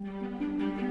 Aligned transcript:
Ara 0.00 0.87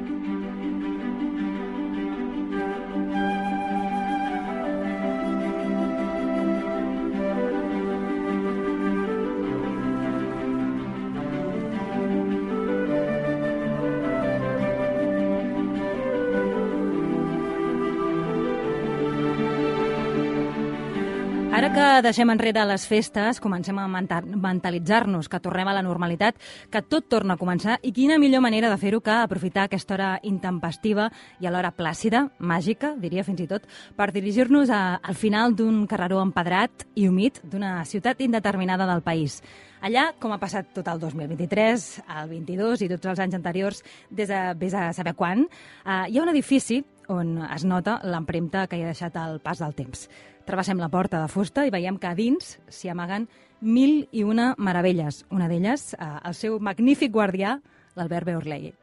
que 21.78 22.02
deixem 22.02 22.26
enrere 22.34 22.64
les 22.66 22.88
festes, 22.90 23.38
comencem 23.38 23.78
a 23.78 23.84
menta- 23.92 24.24
mentalitzar-nos 24.26 25.28
que 25.30 25.40
tornem 25.40 25.68
a 25.70 25.76
la 25.76 25.84
normalitat, 25.86 26.40
que 26.74 26.82
tot 26.82 27.06
torna 27.06 27.36
a 27.36 27.38
començar 27.38 27.76
i 27.86 27.92
quina 27.94 28.18
millor 28.18 28.42
manera 28.42 28.72
de 28.72 28.80
fer-ho 28.82 28.98
que 29.06 29.14
aprofitar 29.14 29.68
aquesta 29.68 29.94
hora 29.94 30.08
intempestiva 30.26 31.12
i 31.40 31.46
alhora 31.46 31.70
plàcida, 31.78 32.32
màgica, 32.40 32.96
diria 32.98 33.24
fins 33.28 33.46
i 33.46 33.48
tot, 33.52 33.70
per 33.94 34.10
dirigir-nos 34.16 34.74
al 34.74 35.14
final 35.14 35.54
d'un 35.54 35.86
carreró 35.86 36.24
empedrat 36.26 36.88
i 36.96 37.06
humit 37.08 37.44
d'una 37.46 37.86
ciutat 37.86 38.26
indeterminada 38.26 38.90
del 38.90 39.06
país. 39.06 39.44
Allà, 39.78 40.16
com 40.18 40.34
ha 40.34 40.42
passat 40.42 40.74
tot 40.74 40.88
el 40.90 40.98
2023, 40.98 41.88
el 42.24 42.30
22 42.34 42.82
i 42.82 42.90
tots 42.96 43.14
els 43.14 43.20
anys 43.22 43.38
anteriors, 43.38 43.84
des 44.10 44.34
de 44.34 44.42
vés 44.58 44.74
a 44.74 44.90
saber 44.98 45.14
quan, 45.14 45.46
eh, 45.86 46.06
hi 46.10 46.18
ha 46.18 46.24
un 46.24 46.34
edifici 46.34 46.82
on 47.12 47.38
es 47.44 47.66
nota 47.66 48.00
l'empremta 48.04 48.66
que 48.68 48.80
hi 48.80 48.86
ha 48.86 48.94
deixat 48.94 49.18
el 49.22 49.40
pas 49.44 49.60
del 49.64 49.76
temps. 49.76 50.08
Travessem 50.48 50.80
la 50.80 50.90
porta 50.90 51.22
de 51.22 51.28
fusta 51.32 51.66
i 51.68 51.74
veiem 51.74 52.00
que 52.00 52.08
a 52.12 52.16
dins 52.16 52.58
s'hi 52.70 52.92
amaguen 52.94 53.28
mil 53.62 54.08
i 54.12 54.24
una 54.24 54.54
meravelles. 54.58 55.26
Una 55.32 55.50
d'elles, 55.52 55.94
eh, 55.94 56.12
el 56.24 56.34
seu 56.34 56.60
magnífic 56.60 57.12
guardià, 57.12 57.60
l'Albert 57.96 58.26
Beorlegui. 58.28 58.76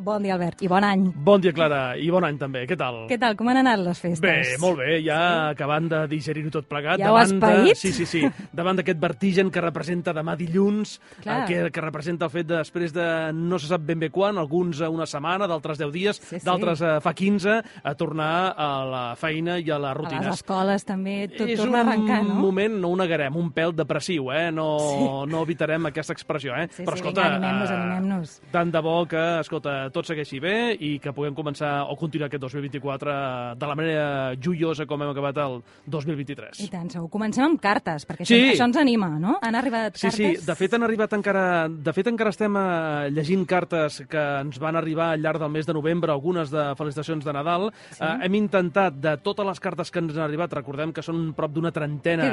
Bon 0.00 0.22
dia, 0.22 0.36
Albert, 0.36 0.60
i 0.62 0.68
bon 0.70 0.84
any. 0.86 1.00
Bon 1.26 1.40
dia, 1.42 1.50
Clara, 1.52 1.96
i 1.98 2.06
bon 2.14 2.22
any 2.22 2.36
també. 2.38 2.60
Què 2.70 2.76
tal? 2.78 3.00
Què 3.10 3.16
tal? 3.18 3.34
Com 3.34 3.48
han 3.50 3.58
anat 3.64 3.80
les 3.82 3.98
festes? 3.98 4.20
Bé, 4.22 4.54
molt 4.62 4.76
bé, 4.78 5.00
ja 5.02 5.48
acabant 5.50 5.88
de 5.90 6.04
digerir-ho 6.12 6.52
tot 6.54 6.68
plegat. 6.70 7.00
Ja 7.02 7.08
ho 7.10 7.16
has 7.18 7.32
davant 7.32 7.64
de, 7.64 7.64
paït? 7.72 7.80
Sí, 7.80 7.90
sí, 7.96 8.06
sí. 8.06 8.20
Davant 8.54 8.78
d'aquest 8.78 9.00
vertigen 9.02 9.50
que 9.50 9.58
representa 9.64 10.14
demà 10.14 10.36
dilluns, 10.38 11.00
Clar. 11.24 11.40
eh, 11.40 11.46
que, 11.48 11.72
que 11.74 11.82
representa 11.82 12.28
el 12.28 12.30
fet 12.30 12.46
de, 12.46 12.60
després 12.60 12.94
de 12.94 13.06
no 13.34 13.58
se 13.58 13.66
sap 13.72 13.82
ben 13.88 13.98
bé 13.98 14.12
quan, 14.14 14.38
alguns 14.38 14.84
a 14.86 14.90
una 14.94 15.06
setmana, 15.10 15.48
d'altres 15.50 15.82
10 15.82 15.90
dies, 15.96 16.22
Sí, 16.22 16.38
sí. 16.38 16.44
d'altres 16.46 16.84
fa 17.02 17.12
15, 17.18 17.58
a 17.82 17.94
tornar 17.98 18.30
a 18.54 18.70
la 18.86 19.02
feina 19.18 19.58
i 19.58 19.66
a 19.74 19.80
la 19.82 19.90
A 19.90 19.98
rutina. 19.98 20.22
les 20.28 20.38
escoles 20.38 20.86
també 20.86 21.16
tot 21.34 21.42
és 21.50 21.58
torna 21.58 21.82
a 21.82 21.88
arrencar, 21.88 22.20
un 22.22 22.28
no? 22.36 22.38
moment, 22.46 22.78
no 22.86 22.92
ho 22.94 23.00
negarem, 23.02 23.34
un 23.34 23.50
pèl 23.50 23.74
depressiu, 23.74 24.30
eh? 24.30 24.46
No, 24.54 25.26
no 25.26 25.42
evitarem 25.42 25.90
aquesta 25.90 26.14
expressió, 26.14 26.54
eh? 26.54 26.68
Sí, 26.70 26.84
Però, 26.86 26.94
sí, 26.94 27.02
escolta, 27.02 27.26
animem-nos, 27.34 27.70
eh, 27.74 27.82
animem-nos. 27.82 28.38
Tant 28.54 28.70
de 28.78 28.86
bo 28.86 28.96
que, 29.10 29.26
escolta, 29.42 29.87
tot 29.94 30.06
segueixi 30.06 30.38
bé 30.40 30.74
i 30.78 30.98
que 31.02 31.12
puguem 31.12 31.34
començar 31.34 31.84
o 31.90 31.96
continuar 31.96 32.28
aquest 32.28 32.42
2024 32.42 33.14
de 33.58 33.66
la 33.66 33.74
manera 33.78 34.34
joiosa 34.40 34.86
com 34.86 35.02
hem 35.02 35.10
acabat 35.10 35.36
el 35.44 35.60
2023. 35.86 36.60
I 36.64 36.68
tant, 36.72 36.88
segur. 36.92 37.08
Comencem 37.10 37.44
amb 37.44 37.60
cartes, 37.60 38.06
perquè 38.06 38.24
Sí. 38.26 38.34
això, 38.34 38.52
això 38.54 38.64
ens 38.68 38.76
anima, 38.76 39.08
no? 39.18 39.38
Han 39.42 39.54
arribat 39.54 39.96
Sí, 39.96 40.10
sí, 40.10 40.22
cartes? 40.24 40.46
de 40.46 40.54
fet 40.54 40.74
han 40.74 40.82
arribat 40.82 41.12
encara... 41.12 41.68
De 41.68 41.92
fet 41.92 42.06
encara 42.06 42.30
estem 42.30 42.56
eh, 42.56 43.10
llegint 43.10 43.46
cartes 43.46 44.02
que 44.08 44.24
ens 44.40 44.58
van 44.58 44.76
arribar 44.76 45.12
al 45.12 45.22
llarg 45.22 45.38
del 45.40 45.50
mes 45.50 45.66
de 45.66 45.74
novembre, 45.74 46.12
algunes 46.12 46.50
de 46.50 46.74
felicitacions 46.76 47.24
de 47.24 47.32
Nadal. 47.32 47.70
Sí. 47.90 48.02
Eh, 48.04 48.18
hem 48.26 48.34
intentat, 48.34 48.94
de 48.94 49.16
totes 49.18 49.46
les 49.46 49.60
cartes 49.60 49.90
que 49.90 49.98
ens 50.02 50.16
han 50.16 50.24
arribat, 50.26 50.52
recordem 50.52 50.92
que 50.92 51.02
són 51.02 51.32
prop 51.34 51.52
d'una 51.52 51.72
trentena 51.72 52.28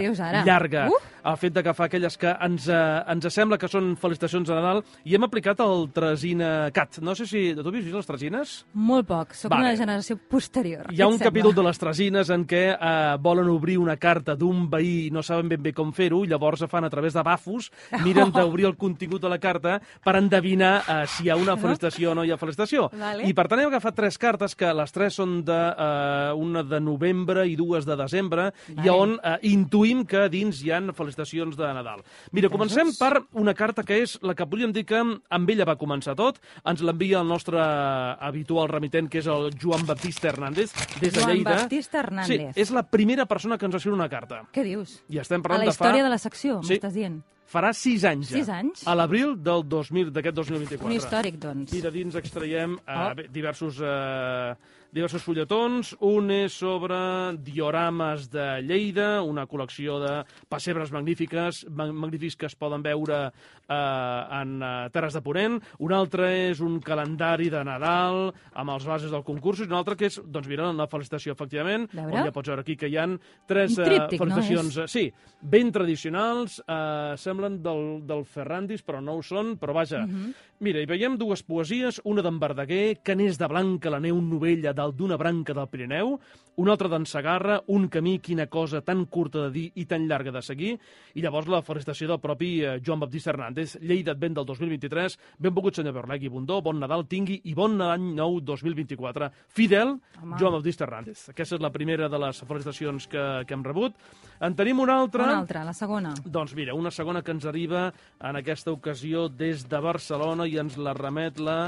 llarga, 0.45 0.87
Uh! 0.89 0.99
el 1.31 1.37
fet 1.37 1.53
d'agafar 1.53 1.87
aquelles 1.87 2.17
que 2.17 2.29
ens, 2.41 2.67
eh, 2.69 3.03
ens 3.11 3.27
sembla 3.33 3.57
que 3.57 3.67
són 3.67 3.95
felicitacions 3.97 4.47
de 4.47 4.53
Nadal, 4.55 4.83
i 5.05 5.15
hem 5.15 5.23
aplicat 5.23 5.59
el 5.59 5.89
Tresina 5.93 6.69
Cat. 6.73 6.99
No 7.01 7.15
sé 7.15 7.25
si... 7.25 7.44
Tu 7.53 7.61
has 7.61 7.73
vist 7.75 7.93
les 7.93 8.07
Tresines? 8.07 8.53
Molt 8.73 9.07
poc, 9.07 9.35
sóc 9.37 9.51
Vale. 9.51 9.67
una 9.67 9.77
generació 9.77 10.17
posterior. 10.17 10.87
Hi 10.91 11.01
ha 11.01 11.07
un 11.07 11.19
et 11.19 11.25
capítol 11.27 11.51
sembla? 11.51 11.61
de 11.61 11.67
les 11.67 11.81
Tresines 11.81 12.31
en 12.33 12.45
què 12.49 12.63
eh, 12.73 13.17
volen 13.21 13.49
obrir 13.53 13.77
una 13.77 13.97
carta 14.01 14.35
d'un 14.35 14.65
veí 14.71 15.07
i 15.07 15.11
no 15.13 15.21
saben 15.23 15.49
ben 15.51 15.61
bé 15.61 15.73
com 15.73 15.91
fer-ho, 15.93 16.23
i 16.25 16.31
llavors 16.31 16.65
fan 16.71 16.87
a 16.87 16.89
través 16.89 17.13
de 17.13 17.23
bafos, 17.23 17.71
miren 18.05 18.31
d'obrir 18.33 18.65
el 18.65 18.75
contingut 18.75 19.21
de 19.21 19.29
la 19.29 19.39
carta 19.39 19.77
per 20.03 20.15
endevinar 20.17 20.73
eh, 20.81 20.97
si 21.07 21.27
hi 21.27 21.29
ha 21.29 21.37
una 21.37 21.57
felicitació 21.57 22.11
o 22.11 22.15
no 22.15 22.25
hi 22.25 22.31
ha 22.33 22.39
felicitació. 22.41 22.89
Vale. 22.91 23.27
I 23.29 23.33
per 23.37 23.47
tant 23.51 23.61
hem 23.61 23.69
agafat 23.69 23.95
tres 24.01 24.17
cartes, 24.17 24.55
que 24.55 24.73
les 24.73 24.91
tres 24.95 25.19
són 25.21 25.43
de, 25.45 25.59
eh, 25.71 26.33
una 26.33 26.63
de 26.63 26.79
novembre 26.81 27.45
i 27.47 27.55
dues 27.55 27.85
de 27.85 27.95
desembre, 27.99 28.49
Vale. 28.69 28.85
i 28.85 28.89
on 28.89 29.17
eh, 29.21 29.37
intuïm 29.51 30.05
que 30.09 30.27
dins 30.33 30.63
hi 30.63 30.71
han 30.71 30.93
felicitacions 30.95 31.55
de 31.57 31.73
Nadal. 31.75 32.01
Mira, 32.31 32.49
comencem 32.49 32.91
per 32.97 33.25
una 33.33 33.53
carta 33.53 33.83
que 33.83 34.01
és 34.01 34.17
la 34.23 34.33
que 34.35 34.47
podríem 34.47 34.73
dir 34.73 34.85
que 34.87 34.99
amb 34.99 35.49
ella 35.49 35.65
va 35.67 35.77
començar 35.77 36.15
tot. 36.15 36.39
Ens 36.65 36.81
l'envia 36.81 37.19
el 37.19 37.27
nostre 37.27 37.34
habitual 37.43 38.69
remitent, 38.69 39.09
que 39.11 39.19
és 39.19 39.27
el 39.27 39.51
Joan 39.61 39.85
Baptista 39.85 40.29
Hernández, 40.29 40.71
des 41.01 41.13
de 41.13 41.19
Joan 41.21 41.33
Lleida. 41.35 41.55
Baptista 41.63 41.99
Hernández. 41.99 42.53
Sí, 42.55 42.61
és 42.61 42.71
la 42.71 42.83
primera 42.83 43.25
persona 43.25 43.57
que 43.57 43.65
ens 43.65 43.75
va 43.75 43.77
escriure 43.81 43.97
una 43.99 44.09
carta. 44.09 44.43
Què 44.53 44.63
dius? 44.63 45.01
I 45.09 45.19
estem 45.19 45.41
A 45.41 45.43
parlant 45.43 45.65
la 45.65 45.71
de 45.71 45.77
fa... 45.77 45.85
història 45.85 46.03
de 46.03 46.09
la 46.09 46.17
secció, 46.17 46.61
Sí. 46.63 46.73
m'estàs 46.75 46.93
dient? 46.93 47.21
Farà 47.45 47.69
sis 47.77 48.03
anys. 48.03 48.27
Sis 48.33 48.47
anys? 48.49 48.87
A 48.89 48.95
l'abril 48.97 49.35
del 49.37 49.61
2000 49.69 50.09
d'aquest 50.11 50.35
2024. 50.35 50.87
Un 50.89 50.95
històric, 50.97 51.35
doncs. 51.39 51.73
I 51.77 51.81
de 51.81 51.91
dins 51.93 52.15
extraiem 52.17 52.73
eh, 52.75 52.95
Oh. 52.95 53.13
bé, 53.15 53.27
diversos, 53.29 53.77
eh, 53.85 54.55
diversos 54.95 55.23
fulletons. 55.25 55.91
Un 56.07 56.29
és 56.31 56.53
sobre 56.55 56.95
diorames 57.43 58.29
de 58.31 58.45
Lleida, 58.63 59.19
una 59.27 59.43
col·lecció 59.49 59.97
de 60.01 60.13
pessebres 60.49 60.93
magnífiques, 60.95 61.65
ma- 61.69 61.89
magnífics 61.91 62.37
que 62.39 62.47
es 62.47 62.55
poden 62.55 62.81
veure 62.85 63.19
eh, 63.27 64.39
en 64.39 64.55
eh, 64.63 64.71
Terres 64.95 65.17
de 65.17 65.21
Ponent. 65.25 65.59
Un 65.83 65.93
altre 65.97 66.29
és 66.49 66.61
un 66.63 66.79
calendari 66.79 67.49
de 67.51 67.63
Nadal 67.67 68.29
amb 68.53 68.73
els 68.75 68.87
bases 68.87 69.11
del 69.11 69.25
concurs. 69.27 69.59
I 69.61 69.67
un 69.69 69.75
altre 69.77 69.97
que 69.99 70.07
és, 70.09 70.19
doncs 70.23 70.47
mira, 70.47 70.69
una 70.71 70.87
felicitació, 70.91 71.35
efectivament, 71.35 71.89
on 72.15 72.15
ja 72.29 72.33
pots 72.35 72.49
veure 72.53 72.63
aquí 72.65 72.77
que 72.79 72.87
hi 72.91 72.97
han 73.01 73.17
tres 73.49 73.75
eh, 73.77 73.83
tríptic, 73.83 74.19
no 74.21 74.25
felicitacions, 74.25 74.77
eh, 74.85 74.87
sí, 74.87 75.05
ben 75.41 75.71
tradicionals, 75.75 76.61
eh, 76.65 77.13
semblen 77.19 77.59
del, 77.63 77.85
del 78.07 78.23
Ferrandis, 78.25 78.81
però 78.85 79.01
no 79.03 79.19
ho 79.19 79.23
són, 79.25 79.57
però 79.59 79.75
vaja. 79.75 80.05
Mhm. 80.07 80.33
Mira, 80.63 80.79
hi 80.79 80.87
veiem 80.87 81.17
dues 81.19 81.41
poesies, 81.43 81.97
una 82.07 82.21
d'en 82.23 82.37
Verdaguer, 82.39 83.01
que 83.03 83.11
n'és 83.19 83.35
de 83.37 83.47
blanca 83.51 83.91
la 83.91 83.99
neu 83.99 84.15
novella 84.23 84.71
dalt 84.85 84.97
d'una 84.97 85.17
branca 85.17 85.53
del 85.57 85.69
Pirineu, 85.69 86.15
una 86.55 86.71
altra 86.71 86.87
d'en 86.87 87.05
Sagarra, 87.09 87.57
un 87.73 87.89
camí, 87.91 88.19
quina 88.23 88.45
cosa 88.47 88.79
tan 88.85 89.05
curta 89.11 89.47
de 89.47 89.51
dir 89.51 89.65
i 89.75 89.85
tan 89.89 90.05
llarga 90.07 90.31
de 90.31 90.41
seguir, 90.45 90.75
i 91.15 91.23
llavors 91.23 91.49
la 91.51 91.61
felicitació 91.65 92.07
del 92.07 92.21
propi 92.23 92.51
eh, 92.63 92.77
Joan 92.85 93.01
Baptista 93.01 93.33
Hernández, 93.33 93.75
Lleida 93.81 94.13
Advent 94.13 94.37
del 94.37 94.47
2023, 94.47 95.17
benvolgut 95.43 95.75
senyor 95.79 95.97
Berlegui 95.97 96.31
Bundó, 96.31 96.61
bon 96.63 96.79
Nadal 96.79 97.05
tingui 97.11 97.41
i 97.43 97.55
bon 97.57 97.75
any 97.83 98.13
nou 98.15 98.39
2024. 98.39 99.31
Fidel, 99.51 99.97
Home. 100.21 100.37
Joan 100.39 100.55
Baptista 100.59 100.85
Hernández. 100.85 101.25
Aquesta 101.33 101.57
és 101.57 101.65
la 101.65 101.73
primera 101.73 102.07
de 102.11 102.21
les 102.23 102.39
felicitacions 102.45 103.09
que, 103.11 103.25
que 103.47 103.57
hem 103.57 103.65
rebut. 103.65 103.97
En 104.39 104.55
tenim 104.55 104.79
una 104.83 104.99
altra. 105.01 105.25
Una 105.27 105.41
altra, 105.41 105.65
la 105.67 105.75
segona. 105.75 106.13
Doncs 106.23 106.55
mira, 106.55 106.75
una 106.75 106.91
segona 106.91 107.23
que 107.23 107.35
ens 107.35 107.49
arriba 107.49 107.89
en 108.21 108.39
aquesta 108.39 108.71
ocasió 108.71 109.27
des 109.27 109.67
de 109.67 109.83
Barcelona 109.83 110.47
i 110.47 110.55
ens 110.61 110.79
la 110.79 110.95
remet 110.95 111.41
la 111.43 111.59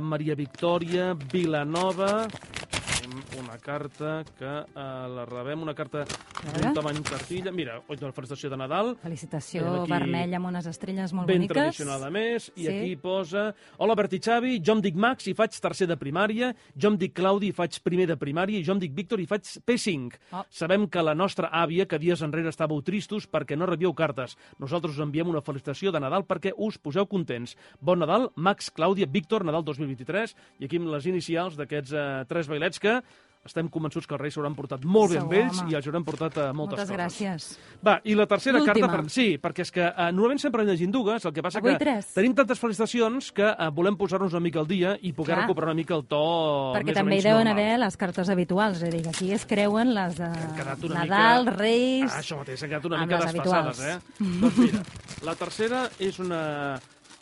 Maria 0.00 0.34
Victòria 0.34 1.16
Vilanova. 1.32 2.28
Tenim 3.08 3.40
una 3.40 3.56
carta 3.56 4.22
que 4.36 4.44
eh, 4.44 5.06
la 5.08 5.24
rebem, 5.24 5.62
una 5.64 5.72
carta 5.74 6.02
d'un 6.04 6.74
tamany 6.76 6.98
cartilla. 7.06 7.52
Mira, 7.54 7.78
oi, 7.88 7.96
una 8.02 8.12
felicitació 8.12 8.50
de 8.52 8.58
Nadal. 8.60 8.90
Felicitació 9.00 9.64
aquí 9.78 9.92
vermella 9.94 10.36
amb 10.36 10.50
unes 10.50 10.66
estrelles 10.68 11.14
molt 11.16 11.28
ben 11.30 11.38
boniques. 11.40 11.56
tradicional 11.56 12.04
a 12.04 12.10
més, 12.12 12.50
i 12.56 12.66
Sí. 12.66 12.68
aquí 12.68 12.96
posa 13.00 13.54
Hola 13.78 13.94
Berti 13.94 14.20
Xavi, 14.20 14.60
jo 14.60 14.72
em 14.76 14.82
dic 14.82 14.94
Max 14.94 15.26
i 15.26 15.34
faig 15.34 15.56
tercer 15.58 15.86
de 15.88 15.96
primària, 15.96 16.54
jo 16.76 16.88
em 16.90 16.98
dic 16.98 17.14
Claudi 17.14 17.48
i 17.48 17.52
faig 17.52 17.80
primer 17.82 18.06
de 18.08 18.16
primària 18.16 18.58
i 18.58 18.64
jo 18.64 18.72
em 18.72 18.78
dic 18.78 18.92
Víctor 18.92 19.20
i 19.20 19.26
faig 19.26 19.42
P5. 19.64 20.18
Oh. 20.32 20.44
Sabem 20.50 20.86
que 20.88 21.02
la 21.02 21.14
nostra 21.14 21.48
àvia, 21.48 21.86
que 21.88 21.98
dies 21.98 22.20
enrere 22.20 22.50
estàveu 22.50 22.82
tristos 22.84 23.26
perquè 23.26 23.56
no 23.56 23.64
rebíeu 23.66 23.94
cartes. 23.94 24.36
Nosaltres 24.58 24.98
us 24.98 25.00
enviem 25.00 25.28
una 25.28 25.40
felicitació 25.40 25.92
de 25.92 26.00
Nadal 26.00 26.26
perquè 26.26 26.52
us 26.56 26.76
poseu 26.76 27.06
contents. 27.06 27.56
Bon 27.80 27.98
Nadal, 27.98 28.30
Max, 28.36 28.70
Clàudia, 28.70 29.06
Víctor, 29.10 29.44
Nadal 29.46 29.64
2023, 29.64 30.36
i 30.60 30.66
aquí 30.66 30.76
amb 30.76 30.88
les 30.92 31.06
inicials 31.06 31.56
d'aquests 31.56 31.92
eh, 31.92 32.24
tres 32.28 32.46
bailets 32.48 32.78
que 32.78 32.97
estem 33.48 33.68
convençuts 33.72 34.06
que 34.06 34.14
els 34.14 34.20
Reis 34.22 34.36
s'hauran 34.36 34.54
portat 34.54 34.84
molt 34.84 35.10
ben 35.14 35.22
Segur, 35.24 35.32
vells 35.34 35.62
home. 35.62 35.72
i 35.72 35.78
els 35.78 35.88
hauran 35.88 36.04
portat 36.06 36.36
a 36.38 36.46
moltes, 36.52 36.78
Moltes 36.78 36.90
coses. 36.90 36.96
gràcies. 36.98 37.48
Va, 37.84 37.96
i 38.04 38.14
la 38.18 38.26
tercera 38.30 38.60
carta... 38.64 38.88
Per... 38.92 39.02
Sí, 39.10 39.26
perquè 39.42 39.64
és 39.66 39.72
que 39.74 39.86
eh, 39.88 40.08
normalment 40.12 40.40
sempre 40.42 40.62
en 40.62 40.68
llegint 40.70 40.92
dues, 40.94 41.24
el 41.24 41.32
que 41.32 41.42
passa 41.42 41.58
Avui 41.62 41.72
que 41.74 41.78
tres. 41.82 42.12
tenim 42.14 42.34
tantes 42.36 42.60
felicitacions 42.60 43.32
que 43.32 43.48
eh, 43.48 43.68
volem 43.74 43.96
posar-nos 43.96 44.32
una 44.36 44.44
mica 44.44 44.60
al 44.60 44.68
dia 44.68 44.94
i 45.02 45.12
poder 45.12 45.34
Clar. 45.34 45.42
recuperar 45.46 45.70
una 45.72 45.78
mica 45.80 45.96
el 45.96 46.04
to 46.06 46.22
Perquè 46.76 46.92
més 46.92 46.98
també 47.00 47.18
hi 47.18 47.24
deuen 47.24 47.44
normal. 47.48 47.64
haver 47.64 47.78
les 47.82 47.96
cartes 47.96 48.28
habituals, 48.28 48.78
és 48.82 48.88
a 48.88 48.92
dir, 48.92 49.02
que 49.02 49.08
aquí 49.16 49.32
es 49.32 49.46
creuen 49.46 49.94
les 49.94 50.16
de 50.18 50.28
Han 50.28 50.92
Nadal, 50.94 51.44
mica... 51.46 51.56
Reis... 51.58 52.12
Ah, 52.12 52.20
això 52.20 52.38
mateix, 52.38 52.60
s'han 52.60 52.68
quedat 52.70 52.84
una 52.90 53.00
mica 53.06 53.18
desfasades, 53.24 53.80
habituals. 53.80 53.80
eh? 53.80 54.24
doncs 54.42 54.58
mira, 54.58 54.82
la 55.24 55.34
tercera 55.34 55.84
és 55.98 56.18
una 56.22 56.42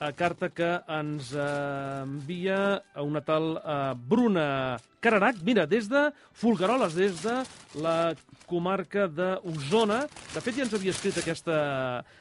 eh, 0.01 0.13
carta 0.17 0.51
que 0.55 0.69
ens 0.93 1.33
eh, 1.35 2.03
envia 2.03 2.83
una 3.03 3.23
tal 3.25 3.57
eh, 3.57 3.95
Bruna 3.97 4.77
Cararac, 5.01 5.41
mira, 5.47 5.67
des 5.67 5.89
de 5.89 6.11
Fulgaroles, 6.35 6.97
des 6.99 7.23
de 7.23 7.37
la 7.83 8.15
comarca 8.47 9.07
d'Osona. 9.09 10.05
De 10.35 10.43
fet, 10.43 10.57
ja 10.57 10.67
ens 10.67 10.75
havia 10.77 10.95
escrit 10.95 11.19
aquesta, 11.21 11.59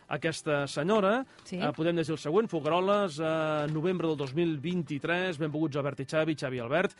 aquesta 0.07 0.63
senyora. 0.72 1.19
Sí. 1.44 1.60
Eh, 1.60 1.72
podem 1.75 1.98
llegir 1.98 2.16
el 2.16 2.22
següent. 2.22 2.50
Fulgaroles, 2.51 3.19
eh, 3.19 3.68
novembre 3.74 4.10
del 4.12 4.19
2023, 4.24 5.39
benvolguts 5.42 5.81
Albert 5.81 6.04
i 6.06 6.10
Xavi, 6.10 6.38
Xavi 6.39 6.62
i 6.62 6.66
Albert. 6.66 6.98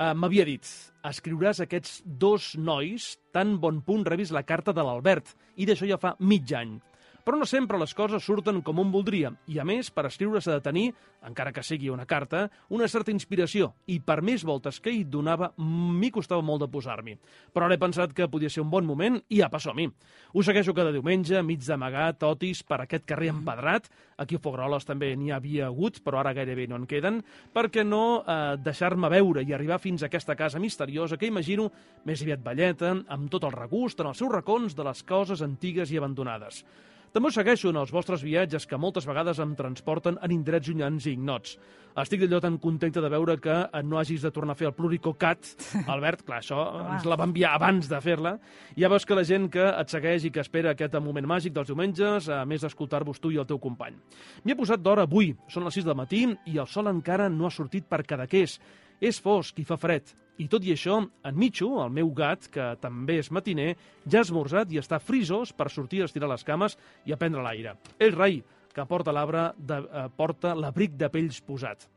Uh, 0.00 0.14
M'havia 0.16 0.46
dit, 0.48 0.64
escriuràs 1.04 1.60
aquests 1.62 2.00
dos 2.02 2.54
nois, 2.56 3.10
tan 3.30 3.58
bon 3.60 3.82
punt 3.84 4.06
rebis 4.08 4.32
la 4.32 4.40
carta 4.42 4.72
de 4.72 4.82
l'Albert, 4.82 5.34
i 5.60 5.68
d'això 5.68 5.86
ja 5.86 5.98
fa 6.00 6.14
mig 6.18 6.48
any. 6.56 6.78
Però 7.22 7.38
no 7.38 7.46
sempre 7.46 7.78
les 7.78 7.94
coses 7.94 8.24
surten 8.26 8.60
com 8.66 8.80
un 8.82 8.90
voldria, 8.90 9.30
i 9.46 9.60
a 9.62 9.64
més, 9.64 9.92
per 9.94 10.08
escriure 10.08 10.40
s'ha 10.42 10.56
de 10.58 10.64
tenir, 10.64 10.86
encara 11.22 11.52
que 11.54 11.62
sigui 11.62 11.90
una 11.92 12.06
carta, 12.06 12.48
una 12.74 12.88
certa 12.90 13.12
inspiració, 13.14 13.72
i 13.86 14.00
per 14.02 14.20
més 14.26 14.42
voltes 14.42 14.80
que 14.82 14.90
hi 14.90 15.04
donava, 15.06 15.52
m'hi 15.58 16.10
costava 16.10 16.42
molt 16.42 16.64
de 16.64 16.70
posar-m'hi. 16.72 17.14
Però 17.54 17.66
ara 17.68 17.76
he 17.78 17.82
pensat 17.82 18.14
que 18.16 18.26
podia 18.30 18.50
ser 18.50 18.64
un 18.64 18.72
bon 18.72 18.86
moment 18.86 19.20
i 19.30 19.40
apa, 19.42 19.60
som 19.60 19.78
-hi. 19.78 19.90
Us 20.34 20.46
segueixo 20.46 20.74
cada 20.74 20.92
diumenge, 20.92 21.42
mig 21.42 21.60
d'amagat, 21.60 22.18
totis, 22.18 22.62
per 22.62 22.80
aquest 22.80 23.04
carrer 23.04 23.28
empedrat. 23.28 23.88
Aquí 24.16 24.34
a 24.36 24.38
Fogroles 24.38 24.84
també 24.84 25.16
n'hi 25.16 25.30
havia 25.30 25.66
hagut, 25.66 26.02
però 26.02 26.18
ara 26.18 26.34
gairebé 26.34 26.66
no 26.68 26.76
en 26.76 26.86
queden. 26.86 27.22
perquè 27.54 27.84
no 27.84 28.24
eh, 28.26 28.56
deixar-me 28.56 29.08
veure 29.08 29.42
i 29.42 29.52
arribar 29.52 29.78
fins 29.78 30.02
a 30.02 30.06
aquesta 30.06 30.34
casa 30.34 30.58
misteriosa 30.58 31.16
que 31.16 31.26
imagino 31.26 31.70
més 32.04 32.22
aviat 32.22 32.42
velleta, 32.42 32.96
amb 33.08 33.30
tot 33.30 33.44
el 33.44 33.52
regust 33.52 34.00
en 34.00 34.06
els 34.06 34.18
seus 34.18 34.32
racons 34.32 34.74
de 34.74 34.84
les 34.84 35.02
coses 35.02 35.42
antigues 35.42 35.92
i 35.92 35.98
abandonades. 35.98 36.64
També 37.12 37.28
segueixo 37.28 37.68
en 37.68 37.76
els 37.76 37.90
vostres 37.92 38.22
viatges 38.24 38.64
que 38.64 38.78
moltes 38.80 39.04
vegades 39.04 39.36
em 39.42 39.50
transporten 39.52 40.14
en 40.24 40.32
indrets 40.32 40.70
llunyans 40.70 41.04
i 41.04 41.10
ignots. 41.12 41.58
Estic 42.00 42.22
d'allò 42.22 42.38
tan 42.40 42.54
contenta 42.56 43.02
de 43.04 43.10
veure 43.12 43.34
que 43.36 43.56
no 43.84 43.98
hagis 44.00 44.22
de 44.24 44.30
tornar 44.32 44.54
a 44.56 44.56
fer 44.56 44.70
el 44.70 44.72
Pluricocat. 44.78 45.50
Albert, 45.92 46.22
clar, 46.24 46.38
això 46.40 46.62
ens 46.94 47.04
la 47.04 47.18
va 47.20 47.26
enviar 47.28 47.50
abans 47.58 47.90
de 47.90 48.00
fer-la. 48.00 48.38
Ja 48.80 48.88
veus 48.88 49.04
que 49.04 49.18
la 49.18 49.26
gent 49.28 49.50
que 49.52 49.66
et 49.68 49.92
segueix 49.92 50.24
i 50.24 50.32
que 50.32 50.40
espera 50.40 50.72
aquest 50.72 50.96
moment 51.04 51.28
màgic 51.28 51.52
dels 51.52 51.68
diumenges, 51.68 52.30
a 52.32 52.46
més 52.48 52.64
d'escoltar-vos 52.64 53.20
tu 53.20 53.34
i 53.34 53.36
el 53.36 53.50
teu 53.50 53.60
company. 53.60 54.00
M'hi 54.46 54.56
he 54.56 54.60
posat 54.62 54.80
d'hora 54.80 55.04
avui, 55.04 55.34
són 55.52 55.68
les 55.68 55.76
6 55.82 55.90
del 55.90 56.00
matí 56.00 56.24
i 56.48 56.56
el 56.56 56.70
sol 56.70 56.88
encara 56.88 57.28
no 57.28 57.44
ha 57.44 57.52
sortit 57.52 57.92
per 57.92 58.06
Cadaqués. 58.08 58.56
És 59.04 59.20
fosc 59.20 59.60
i 59.60 59.68
fa 59.68 59.76
fred. 59.76 60.16
I 60.40 60.48
tot 60.48 60.64
i 60.64 60.72
això, 60.72 60.96
en 61.28 61.36
Micho, 61.36 61.68
el 61.82 61.90
meu 61.92 62.08
gat, 62.16 62.48
que 62.52 62.72
també 62.80 63.18
és 63.20 63.30
matiner, 63.30 63.74
ja 64.08 64.22
ha 64.22 64.26
esmorzat 64.26 64.72
i 64.72 64.80
està 64.80 64.98
frisós 65.02 65.52
per 65.52 65.68
sortir 65.70 66.00
a 66.02 66.08
estirar 66.08 66.30
les 66.30 66.44
cames 66.44 66.78
i 67.04 67.12
a 67.12 67.18
prendre 67.20 67.44
l'aire. 67.44 67.76
És 68.00 68.14
rei, 68.16 68.40
que 68.72 68.86
porta 68.88 69.12
l'arbre 69.12 69.50
de, 69.58 69.78
eh, 69.84 70.06
porta 70.16 70.54
l'abric 70.54 70.96
de 70.96 71.10
pells 71.12 71.40
posat. 71.44 71.88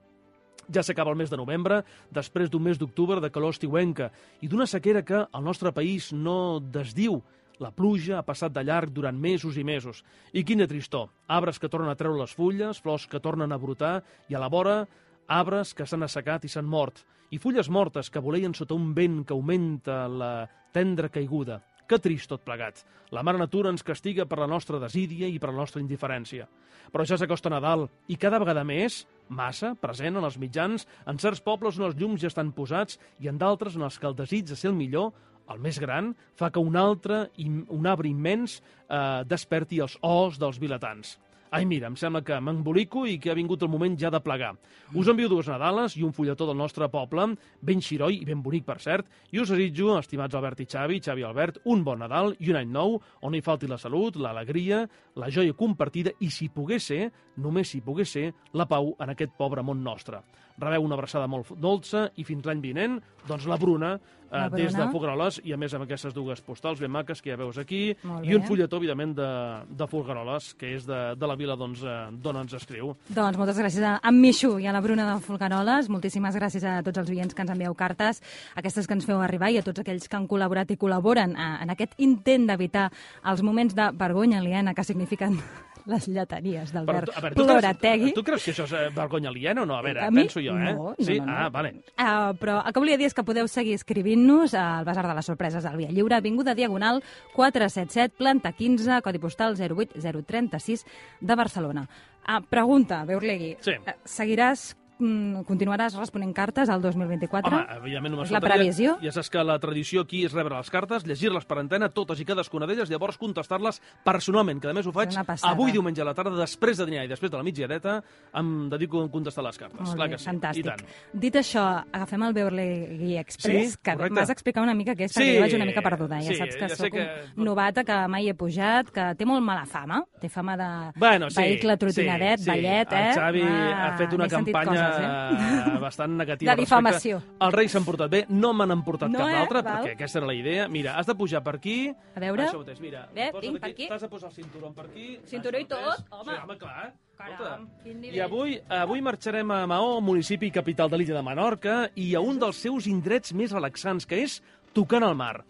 Ja 0.74 0.82
s'acaba 0.84 1.12
el 1.12 1.18
mes 1.18 1.30
de 1.30 1.38
novembre, 1.38 1.84
després 2.12 2.50
d'un 2.50 2.64
mes 2.64 2.78
d'octubre 2.78 3.22
de 3.22 3.30
calor 3.30 3.54
estiuenca 3.54 4.12
i 4.42 4.48
d'una 4.48 4.66
sequera 4.66 5.04
que 5.06 5.28
el 5.32 5.44
nostre 5.44 5.72
país 5.72 6.12
no 6.12 6.60
desdiu. 6.60 7.22
La 7.60 7.72
pluja 7.72 8.18
ha 8.20 8.26
passat 8.26 8.52
de 8.52 8.64
llarg 8.64 8.92
durant 8.92 9.16
mesos 9.16 9.56
i 9.58 9.64
mesos. 9.64 10.04
I 10.34 10.44
quina 10.44 10.68
tristor. 10.68 11.08
Arbres 11.28 11.60
que 11.60 11.70
tornen 11.70 11.90
a 11.90 11.96
treure 11.96 12.20
les 12.20 12.34
fulles, 12.36 12.82
flors 12.82 13.08
que 13.08 13.22
tornen 13.22 13.52
a 13.52 13.58
brotar 13.58 14.04
i 14.28 14.36
a 14.36 14.40
la 14.40 14.50
vora 14.50 14.88
arbres 15.28 15.74
que 15.74 15.86
s'han 15.86 16.06
assecat 16.06 16.46
i 16.46 16.52
s'han 16.52 16.68
mort, 16.70 17.04
i 17.32 17.40
fulles 17.42 17.70
mortes 17.70 18.12
que 18.12 18.22
voleien 18.22 18.54
sota 18.54 18.76
un 18.76 18.94
vent 18.96 19.24
que 19.26 19.34
augmenta 19.34 20.06
la 20.08 20.34
tendra 20.74 21.10
caiguda. 21.10 21.62
Que 21.86 22.00
trist 22.02 22.32
tot 22.32 22.42
plegat. 22.42 22.80
La 23.14 23.22
mare 23.22 23.38
natura 23.38 23.70
ens 23.70 23.86
castiga 23.86 24.26
per 24.26 24.40
la 24.42 24.50
nostra 24.50 24.80
desídia 24.82 25.28
i 25.30 25.38
per 25.38 25.52
la 25.52 25.60
nostra 25.60 25.82
indiferència. 25.82 26.48
Però 26.92 27.06
ja 27.06 27.18
s'acosta 27.18 27.52
Nadal 27.54 27.86
i 28.10 28.18
cada 28.18 28.40
vegada 28.42 28.64
més, 28.66 29.04
massa, 29.30 29.76
present 29.78 30.18
en 30.18 30.26
els 30.26 30.40
mitjans, 30.42 30.88
en 31.06 31.22
certs 31.22 31.44
pobles 31.46 31.78
on 31.78 31.86
els 31.90 32.00
llums 32.00 32.22
ja 32.22 32.32
estan 32.32 32.54
posats 32.58 32.98
i 33.22 33.30
en 33.30 33.38
d'altres 33.42 33.78
on 33.78 33.86
els 33.86 34.00
que 34.02 34.10
el 34.10 34.18
desig 34.18 34.50
de 34.50 34.58
ser 34.58 34.72
el 34.72 34.80
millor, 34.80 35.12
el 35.54 35.62
més 35.62 35.78
gran, 35.82 36.14
fa 36.34 36.50
que 36.50 36.62
un 36.62 36.76
altre, 36.76 37.28
un 37.38 37.86
arbre 37.86 38.10
immens, 38.10 38.62
eh, 38.90 39.22
desperti 39.30 39.82
els 39.86 39.98
os 40.02 40.40
dels 40.42 40.58
vilatans. 40.62 41.20
Ai, 41.56 41.64
mira, 41.64 41.88
em 41.88 41.94
sembla 41.96 42.20
que 42.20 42.36
m'embolico 42.44 43.06
i 43.08 43.14
que 43.16 43.30
ha 43.32 43.36
vingut 43.38 43.62
el 43.64 43.70
moment 43.72 43.94
ja 43.96 44.10
de 44.12 44.20
plegar. 44.20 44.50
Us 44.92 45.08
envio 45.08 45.30
dues 45.32 45.48
Nadales 45.48 45.94
i 45.96 46.02
un 46.04 46.12
fulletó 46.12 46.44
del 46.50 46.58
nostre 46.60 46.90
poble, 46.92 47.30
ben 47.64 47.80
xiroi 47.80 48.18
i 48.18 48.26
ben 48.28 48.42
bonic, 48.44 48.66
per 48.68 48.76
cert, 48.84 49.08
i 49.32 49.40
us 49.40 49.54
desitjo, 49.54 49.94
estimats 49.96 50.36
Albert 50.36 50.66
i 50.66 50.68
Xavi, 50.68 51.00
Xavi 51.06 51.24
i 51.24 51.28
Albert, 51.30 51.62
un 51.72 51.86
bon 51.88 52.04
Nadal 52.04 52.36
i 52.44 52.52
un 52.52 52.60
any 52.60 52.74
nou 52.76 52.98
on 53.24 53.38
hi 53.38 53.42
falti 53.46 53.72
la 53.72 53.80
salut, 53.80 54.20
l'alegria, 54.20 54.82
la 55.16 55.32
joia 55.32 55.56
compartida 55.56 56.12
i, 56.20 56.28
si 56.28 56.50
pogués 56.52 56.92
ser, 56.92 57.06
només 57.40 57.72
si 57.72 57.80
pogués 57.80 58.12
ser, 58.18 58.34
la 58.52 58.68
pau 58.68 58.92
en 59.00 59.16
aquest 59.16 59.40
pobre 59.40 59.64
món 59.64 59.80
nostre. 59.80 60.26
Rebeu 60.58 60.86
una 60.86 60.96
abraçada 60.96 61.28
molt 61.28 61.52
dolça 61.60 62.10
i 62.16 62.24
fins 62.24 62.46
l'any 62.48 62.62
vinent, 62.64 63.00
doncs 63.28 63.48
la 63.50 63.58
Bruna, 63.60 63.96
eh, 63.96 64.38
La 64.38 64.50
des 64.50 64.72
de 64.72 64.78
Bruna. 64.78 64.92
Folgueroles, 64.92 65.40
i 65.44 65.54
a 65.54 65.58
més 65.58 65.74
amb 65.74 65.84
aquestes 65.84 66.14
dues 66.14 66.42
postals 66.42 66.80
ben 66.80 66.92
maques 66.92 67.22
que 67.22 67.32
ja 67.34 67.38
veus 67.40 67.58
aquí, 67.58 67.90
i 68.24 68.36
un 68.36 68.46
fulletó, 68.48 68.78
evidentment, 68.78 69.16
de, 69.18 69.28
de 69.76 69.88
Folgueroles, 69.88 70.54
que 70.60 70.72
és 70.78 70.88
de, 70.88 71.02
de 71.20 71.28
la 71.28 71.36
vila 71.36 71.58
doncs, 71.60 71.84
eh, 71.84 71.98
d'on 72.24 72.42
ens 72.44 72.56
escriu. 72.56 72.96
Doncs 73.10 73.40
moltes 73.42 73.60
gràcies 73.60 73.84
a 73.84 73.98
en 74.04 74.20
Mixu 74.22 74.56
i 74.60 74.68
a 74.68 74.76
la 74.76 74.84
Bruna 74.86 75.08
de 75.12 75.20
Folgueroles. 75.26 75.92
Moltíssimes 75.92 76.40
gràcies 76.40 76.64
a 76.64 76.80
tots 76.86 77.04
els 77.04 77.12
oients 77.12 77.36
que 77.36 77.46
ens 77.46 77.52
envieu 77.52 77.76
cartes, 77.76 78.24
aquestes 78.56 78.88
que 78.88 78.96
ens 78.96 79.06
feu 79.08 79.20
arribar 79.22 79.52
i 79.52 79.60
a 79.60 79.66
tots 79.66 79.84
aquells 79.84 80.08
que 80.08 80.20
han 80.20 80.30
col·laborat 80.32 80.72
i 80.72 80.80
col·laboren 80.80 81.36
eh, 81.36 81.52
en 81.66 81.76
aquest 81.76 82.00
intent 82.00 82.48
d'evitar 82.48 82.90
els 83.26 83.44
moments 83.44 83.76
de 83.76 83.92
vergonya 84.00 84.40
aliena 84.40 84.74
que 84.74 84.88
signifiquen 84.88 85.42
les 85.86 86.08
lletanies 86.08 86.72
d'Albert 86.74 87.06
tu- 87.14 87.22
tu 87.36 87.46
Plorategui. 87.46 88.00
creus, 88.12 88.14
tu 88.16 88.24
creus 88.24 88.44
que 88.44 88.52
això 88.52 88.64
és 88.66 88.72
eh, 88.74 88.90
vergonya 88.96 89.30
aliena 89.30 89.62
o 89.62 89.66
no? 89.66 89.76
A 89.78 89.82
veure, 89.82 90.02
A 90.02 90.12
mi? 90.12 90.22
penso 90.24 90.40
jo, 90.40 90.58
eh? 90.58 90.74
No, 90.74 90.90
no, 90.92 90.96
sí? 91.00 91.20
no, 91.20 91.26
no. 91.26 91.32
Ah, 91.38 91.50
vale. 91.50 91.74
Uh, 91.98 92.34
però 92.40 92.62
el 92.66 92.74
que 92.74 92.80
volia 92.80 92.98
dir 92.98 93.06
és 93.08 93.14
que 93.14 93.24
podeu 93.24 93.48
seguir 93.48 93.74
escrivint-nos 93.76 94.54
al 94.56 94.86
Basar 94.86 95.06
de 95.08 95.14
les 95.14 95.26
Sorpreses 95.26 95.66
al 95.66 95.78
Via 95.78 95.92
Lliure, 95.92 96.16
Avinguda 96.16 96.56
Diagonal 96.56 97.04
477, 97.36 98.16
planta 98.18 98.52
15, 98.54 99.02
codi 99.02 99.20
postal 99.20 99.56
08036 99.56 100.86
de 101.22 101.36
Barcelona. 101.36 101.88
Uh, 102.28 102.42
pregunta, 102.50 103.04
Beurlegui. 103.06 103.56
Sí. 103.62 103.72
Uh, 103.86 103.94
seguiràs, 104.04 104.76
continuaràs 105.00 105.96
responent 105.98 106.34
cartes 106.36 106.70
al 106.70 106.82
2024? 106.82 107.52
Home, 107.52 107.78
evidentment 107.82 108.16
no 108.16 108.26
la 108.32 108.42
previsió? 108.44 108.98
Ja 109.04 109.12
saps 109.16 109.30
que 109.30 109.44
la 109.44 109.58
tradició 109.60 110.02
aquí 110.06 110.24
és 110.26 110.34
rebre 110.34 110.56
les 110.56 110.70
cartes, 110.72 111.06
llegir-les 111.08 111.46
per 111.46 111.58
antena, 111.60 111.90
totes 111.90 112.20
i 112.22 112.26
cadascuna 112.26 112.68
d'elles, 112.70 112.90
llavors 112.90 113.18
contestar-les 113.22 113.82
personalment, 114.06 114.62
que 114.62 114.70
a 114.70 114.74
més 114.74 114.88
ho 114.88 114.94
faig 114.96 115.16
avui 115.44 115.72
diumenge 115.76 116.02
a 116.02 116.06
la 116.08 116.14
tarda, 116.18 116.36
després 116.40 116.78
de 116.78 116.86
dinar 116.90 117.06
i 117.06 117.12
després 117.12 117.32
de 117.32 117.38
la 117.38 117.44
migdiadeta, 117.44 117.98
em 118.36 118.70
dedico 118.72 119.04
a 119.04 119.10
contestar 119.12 119.44
les 119.46 119.58
cartes. 119.58 119.82
Molt 119.82 119.96
Clar 119.96 120.08
bé, 120.10 120.16
que 120.16 120.22
sí, 120.22 120.30
fantàstic. 120.30 120.66
i 120.66 120.70
tant. 120.70 120.86
Dit 121.14 121.36
això, 121.42 121.66
agafem 121.92 122.24
el 122.24 122.34
Beurlegui 122.34 123.18
Express, 123.18 123.76
Sí, 123.76 123.80
que 123.84 123.96
m'has 124.10 124.28
d'explicar 124.32 124.64
una 124.64 124.74
mica 124.74 124.96
què 124.96 125.06
és, 125.06 125.12
Sí, 125.14 125.22
perquè 125.22 125.36
jo 125.36 125.42
vaig 125.42 125.56
una 125.56 125.66
mica 125.66 125.82
perduda. 125.82 126.22
Ja 126.22 126.32
sí, 126.32 126.36
saps 126.36 126.56
que 126.56 126.70
ja 126.70 126.76
sóc 126.76 126.92
que- 126.92 127.08
un 127.38 127.44
novata 127.46 127.84
que 127.84 128.08
mai 128.08 128.30
he 128.30 128.34
pujat, 128.34 128.90
que 128.92 129.16
té 129.16 129.26
molt 129.26 129.44
mala 129.44 129.66
fama, 129.66 130.04
té 130.22 130.30
fama 130.30 130.56
de 130.58 130.92
Bueno, 131.00 131.30
sí, 131.30 131.42
vehicle 131.42 131.78
trotinadet, 131.78 132.40
sí, 132.40 132.44
sí. 132.46 132.50
ballet, 132.50 132.92
eh? 132.92 133.10
El 133.10 133.16
Xavi 133.16 133.42
Ah, 133.46 133.88
ha 133.94 133.98
fet 133.98 134.14
una 134.14 134.28
campanya 134.28 134.85
eh? 135.00 135.80
bastant 135.82 136.12
negativa. 136.18 136.52
De 136.56 136.62
difamació. 136.62 137.18
respecte- 137.20 137.46
Els 137.46 137.54
Reis 137.56 137.72
s'han 137.72 137.86
portat 137.86 138.10
bé, 138.12 138.26
no 138.30 138.54
me 138.54 138.66
n'han 138.68 138.84
portat 138.84 139.10
No, 139.10 139.20
cap 139.20 139.28
eh? 139.30 139.34
d'altre, 139.40 139.62
Val. 139.62 139.78
perquè 139.84 139.94
aquesta 139.96 140.20
era 140.20 140.28
la 140.28 140.34
idea. 140.38 140.68
Mira, 140.68 140.98
has 141.00 141.06
de 141.08 141.16
pujar 141.16 141.42
per 141.44 141.56
aquí. 141.56 141.90
A 142.16 142.20
veure. 142.20 142.46
Això 142.48 142.60
mateix, 142.60 142.80
mira. 142.82 143.08
Bé, 143.14 143.32
vinc 143.42 143.60
per 143.60 143.70
aquí. 143.72 143.88
T'has 143.88 144.02
de 144.02 144.10
posar 144.10 144.30
el 144.30 144.36
cinturó 144.36 144.74
per 144.74 144.86
aquí. 144.86 145.20
Cinturó 145.26 145.60
i 145.60 145.66
tot, 145.66 146.06
home. 146.12 146.32
Sí, 146.34 146.40
home, 146.44 146.58
clar. 146.58 146.94
Caram. 147.18 147.70
I 147.86 148.20
avui, 148.20 148.58
avui 148.70 149.02
marxarem 149.02 149.50
a 149.52 149.62
Maó, 149.68 150.02
municipi 150.02 150.50
capital 150.52 150.90
de 150.92 150.98
l'illa 150.98 151.16
de 151.16 151.24
Menorca, 151.24 151.90
i 151.96 152.14
a 152.16 152.20
un 152.20 152.38
dels 152.40 152.58
seus 152.60 152.88
indrets 152.92 153.32
més 153.34 153.54
relaxants, 153.56 154.06
que 154.06 154.20
és 154.26 154.42
tocant 154.76 155.04
al 155.08 155.16
mar. 155.16 155.46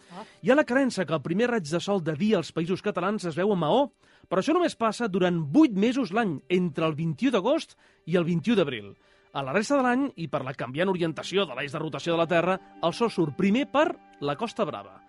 Hi 0.45 0.51
ha 0.51 0.55
la 0.55 0.63
creença 0.63 1.03
que 1.09 1.13
el 1.17 1.23
primer 1.25 1.47
raig 1.49 1.65
de 1.65 1.79
sol 1.81 2.03
de 2.05 2.13
dia 2.13 2.37
als 2.37 2.51
països 2.53 2.83
catalans 2.85 3.25
es 3.25 3.33
veu 3.35 3.51
a 3.51 3.55
Maó, 3.57 3.87
però 4.29 4.43
això 4.43 4.53
només 4.53 4.75
passa 4.77 5.07
durant 5.09 5.39
8 5.53 5.73
mesos 5.73 6.11
l'any, 6.13 6.35
entre 6.49 6.85
el 6.85 6.93
21 6.93 7.31
d'agost 7.33 7.73
i 8.05 8.15
el 8.15 8.23
21 8.29 8.55
d'abril. 8.61 8.93
A 9.35 9.41
la 9.43 9.51
resta 9.51 9.75
de 9.75 9.83
l'any, 9.83 10.03
i 10.23 10.29
per 10.31 10.39
la 10.47 10.53
canviant 10.55 10.87
orientació 10.87 11.43
de 11.43 11.57
l'eix 11.57 11.73
de 11.73 11.79
rotació 11.81 12.13
de 12.13 12.21
la 12.21 12.27
Terra, 12.31 12.53
el 12.87 12.93
sol 12.95 13.11
surt 13.11 13.35
primer 13.35 13.65
per 13.67 13.89
la 14.23 14.37
Costa 14.39 14.63
Brava. 14.63 15.01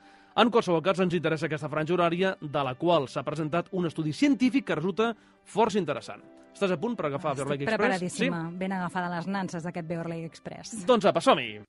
En 0.43 0.51
qualsevol 0.51 0.83
cas, 0.83 0.99
ens 0.99 1.15
interessa 1.15 1.47
aquesta 1.47 1.71
franja 1.71 1.95
horària, 1.95 2.35
de 2.43 2.65
la 2.67 2.75
qual 2.75 3.07
s'ha 3.07 3.23
presentat 3.23 3.71
un 3.71 3.87
estudi 3.87 4.11
científic 4.13 4.67
que 4.67 4.81
resulta 4.81 5.13
força 5.47 5.79
interessant. 5.79 6.27
Estàs 6.57 6.75
a 6.75 6.81
punt 6.83 6.99
per 6.99 7.07
agafar 7.07 7.37
Estic 7.37 7.45
Beorleg 7.45 7.63
Express? 7.63 7.79
preparadíssima, 7.79 8.45
ben 8.51 8.75
agafada 8.75 9.15
les 9.15 9.31
nanses 9.31 9.63
d'aquest 9.63 9.87
Beverly 9.87 10.25
Express. 10.27 10.75
Sí? 10.75 10.87
Doncs 10.91 11.07
apa, 11.07 11.23
som-hi! 11.23 11.61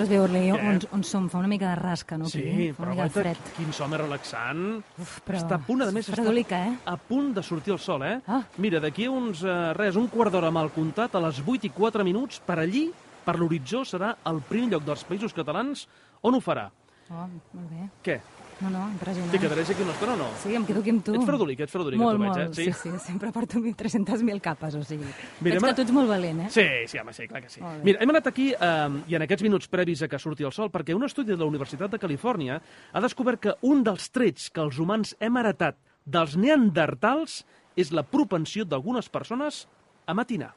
Ostres, 0.00 0.08
Ostres, 0.08 0.08
Beurli, 0.08 0.42
Què? 0.48 0.68
on, 0.70 0.80
on 0.96 1.04
som? 1.04 1.28
Fa 1.32 1.38
una 1.40 1.50
mica 1.50 1.68
de 1.70 1.76
rasca, 1.80 2.16
no? 2.18 2.28
Sí, 2.30 2.40
aquí? 2.40 2.68
Fa 2.72 2.84
però 2.84 2.96
guaita, 2.96 3.20
fred. 3.20 3.52
quin 3.56 3.72
som 3.76 3.90
més 3.92 4.00
relaxant. 4.00 4.64
Uf, 4.98 5.18
però... 5.26 5.40
Està 5.40 5.58
a 5.58 5.62
punt, 5.66 5.84
a 5.84 5.90
més, 5.94 6.08
està 6.08 6.24
eh? 6.24 6.66
a 6.86 6.96
punt 6.96 7.32
de 7.36 7.44
sortir 7.44 7.74
el 7.74 7.80
sol, 7.82 8.04
eh? 8.06 8.16
Ah. 8.26 8.42
Mira, 8.58 8.80
d'aquí 8.80 9.06
a 9.10 9.14
uns, 9.14 9.44
eh, 9.44 9.72
res, 9.76 9.96
un 10.00 10.08
quart 10.08 10.32
d'hora 10.32 10.50
mal 10.50 10.72
comptat, 10.72 11.14
a 11.14 11.24
les 11.26 11.42
8 11.44 11.68
i 11.68 11.72
4 11.76 12.06
minuts, 12.06 12.40
per 12.46 12.58
allí, 12.62 12.88
per 13.26 13.36
l'horitzó, 13.38 13.84
serà 13.84 14.14
el 14.30 14.40
primer 14.48 14.76
lloc 14.76 14.88
dels 14.88 15.04
països 15.08 15.36
catalans 15.36 15.86
on 16.22 16.36
ho 16.36 16.44
farà. 16.44 16.70
Oh, 17.10 17.26
molt 17.26 17.68
bé. 17.68 17.88
Què? 18.06 18.20
No, 18.60 18.68
no, 18.68 18.82
impressionant. 18.92 19.30
T'hi 19.32 19.40
quedaràs 19.40 19.70
aquí 19.72 19.84
una 19.84 19.94
estona 19.94 20.12
o 20.12 20.18
no? 20.20 20.26
Sí, 20.42 20.52
em 20.54 20.64
quedo 20.68 20.82
aquí 20.82 20.92
amb 20.92 21.04
tu. 21.04 21.14
Ets 21.16 21.24
fredolic, 21.24 21.62
ets 21.64 21.72
fredolic, 21.72 22.00
Molt, 22.00 22.18
tu 22.18 22.24
veig, 22.24 22.32
molt, 22.34 22.58
eh? 22.58 22.64
sí, 22.66 22.72
sí, 22.76 22.92
sempre 23.06 23.30
porto 23.32 23.60
300.000 23.60 24.42
capes, 24.44 24.76
o 24.76 24.82
sigui. 24.84 25.08
Mira, 25.40 25.56
Veig 25.56 25.70
que 25.70 25.76
tu 25.78 25.84
ets 25.86 25.94
molt 25.96 26.12
valent, 26.12 26.42
eh? 26.44 26.50
Sí, 26.52 26.66
sí, 26.92 27.00
home, 27.00 27.14
sí, 27.16 27.28
clar 27.30 27.40
que 27.46 27.48
sí. 27.48 27.62
Mira, 27.86 28.02
hem 28.04 28.12
anat 28.12 28.28
aquí, 28.28 28.50
eh, 28.52 29.00
i 29.08 29.16
en 29.16 29.24
aquests 29.24 29.46
minuts 29.46 29.70
previs 29.72 30.04
a 30.04 30.10
que 30.12 30.20
surti 30.20 30.44
el 30.44 30.52
sol, 30.52 30.68
perquè 30.70 30.96
un 30.96 31.08
estudi 31.08 31.32
de 31.32 31.40
la 31.40 31.48
Universitat 31.48 31.90
de 31.94 32.02
Califòrnia 32.02 32.60
ha 32.92 33.00
descobert 33.00 33.40
que 33.40 33.56
un 33.62 33.80
dels 33.86 34.10
trets 34.12 34.50
que 34.52 34.60
els 34.60 34.78
humans 34.78 35.16
hem 35.20 35.40
heretat 35.40 35.80
dels 36.04 36.36
neandertals 36.36 37.44
és 37.80 37.92
la 37.96 38.04
propensió 38.04 38.66
d'algunes 38.68 39.08
persones 39.08 39.64
a 40.06 40.14
matinar. 40.14 40.52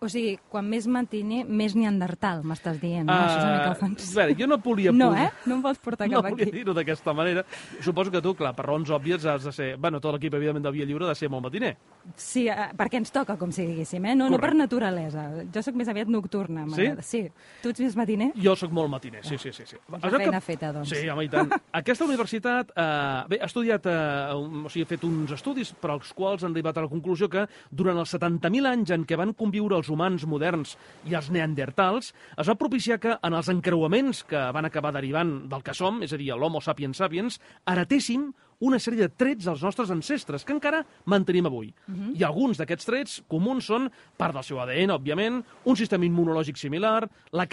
O 0.00 0.06
sigui, 0.06 0.36
quan 0.46 0.62
més 0.70 0.84
matiner, 0.86 1.40
més 1.44 1.72
neandertal, 1.74 2.44
m'estàs 2.46 2.76
dient. 2.78 3.02
No? 3.08 3.12
Això 3.16 3.34
és 3.34 3.42
una 3.42 3.54
mica 3.56 3.68
Ah, 3.68 3.72
ofensiu. 3.72 4.36
jo 4.38 4.46
no 4.46 4.58
volia... 4.62 4.92
No, 4.98 5.08
eh? 5.16 5.28
No 5.46 5.56
em 5.56 5.62
vols 5.64 5.78
portar 5.82 6.06
No 6.12 6.22
cap 6.22 6.30
volia 6.30 6.46
aquí. 6.46 6.52
dir-ho 6.54 6.72
d'aquesta 6.72 7.12
manera. 7.12 7.42
Suposo 7.82 8.10
que 8.14 8.20
tu, 8.22 8.32
clar, 8.38 8.52
per 8.54 8.66
raons 8.66 8.88
òbvies 8.94 9.24
has 9.26 9.42
de 9.42 9.52
ser... 9.52 9.76
Bueno, 9.76 9.98
tot 10.00 10.14
l'equip, 10.14 10.34
evidentment, 10.38 10.62
del 10.62 10.72
Via 10.76 10.86
Lliure 10.86 11.04
ha 11.06 11.08
de 11.08 11.14
ser 11.18 11.28
molt 11.28 11.42
matiner. 11.48 11.72
Sí, 12.14 12.44
eh, 12.48 12.68
perquè 12.78 13.00
ens 13.02 13.10
toca, 13.10 13.34
com 13.36 13.50
si 13.50 13.66
diguéssim, 13.66 14.06
eh? 14.06 14.14
No, 14.14 14.28
no 14.30 14.36
per 14.38 14.52
Correcte. 14.52 14.58
naturalesa. 14.62 15.24
Jo 15.52 15.62
sóc 15.66 15.74
més 15.74 15.88
aviat 15.90 16.06
nocturna. 16.14 16.64
m'agrada. 16.64 17.02
Sí? 17.02 17.24
Tu 17.64 17.74
ets 17.74 17.80
més 17.88 17.96
matiner? 17.98 18.30
Jo 18.38 18.54
sóc 18.56 18.70
molt 18.70 18.88
matiner, 18.94 19.24
sí, 19.26 19.36
sí, 19.36 19.50
sí. 19.52 19.66
sí. 19.66 19.76
La 19.90 19.98
veu 19.98 20.20
feina 20.22 20.40
feta, 20.40 20.70
doncs. 20.72 20.94
Sí, 20.94 21.08
home, 21.10 21.26
i 21.26 21.28
tant. 21.28 21.50
Aquesta 21.82 22.06
universitat 22.06 22.70
eh, 22.70 23.26
bé, 23.34 23.40
ha 23.42 23.50
estudiat, 23.50 23.90
eh, 23.90 24.38
un- 24.38 24.62
o 24.64 24.70
sigui, 24.70 24.86
ha 24.86 24.92
fet 24.94 25.02
uns 25.10 25.34
estudis 25.34 25.74
per 25.74 25.90
als 25.96 26.14
quals 26.14 26.46
han 26.46 26.54
arribat 26.54 26.78
a 26.78 26.86
la 26.86 26.88
conclusió 26.94 27.28
que 27.28 27.48
durant 27.70 27.98
els 27.98 28.14
70.000 28.14 28.70
anys 28.70 28.94
en 28.94 29.04
què 29.04 29.18
van 29.18 29.34
conviure 29.34 29.74
els 29.76 29.87
humans 29.90 30.26
moderns 30.28 30.76
i 31.08 31.16
els 31.18 31.30
neandertals, 31.34 32.12
es 32.36 32.48
va 32.48 32.58
propiciar 32.58 32.98
que 33.02 33.16
en 33.16 33.38
els 33.38 33.48
encreuaments 33.52 34.24
que 34.28 34.48
van 34.54 34.68
acabar 34.68 34.92
derivant 34.96 35.48
del 35.48 35.64
que 35.64 35.74
som, 35.74 36.02
és 36.02 36.12
a 36.12 36.20
dir, 36.20 36.32
l'homo 36.34 36.60
sapiens 36.64 36.98
sapiens, 36.98 37.40
heretéssim 37.66 38.30
una 38.60 38.80
sèrie 38.82 39.06
de 39.06 39.14
trets 39.14 39.46
dels 39.46 39.62
nostres 39.62 39.90
ancestres 39.94 40.44
que 40.44 40.52
encara 40.52 40.82
mantenim 41.06 41.46
avui. 41.46 41.70
I 42.18 42.24
alguns 42.26 42.58
d'aquests 42.58 42.88
trets 42.88 43.22
comuns 43.30 43.68
són 43.70 43.86
part 44.18 44.34
del 44.34 44.44
seu 44.44 44.58
ADN, 44.60 44.90
òbviament, 44.96 45.42
un 45.64 45.76
sistema 45.78 46.04
immunològic 46.04 46.58
similar, 46.58 47.08
la, 47.30 47.46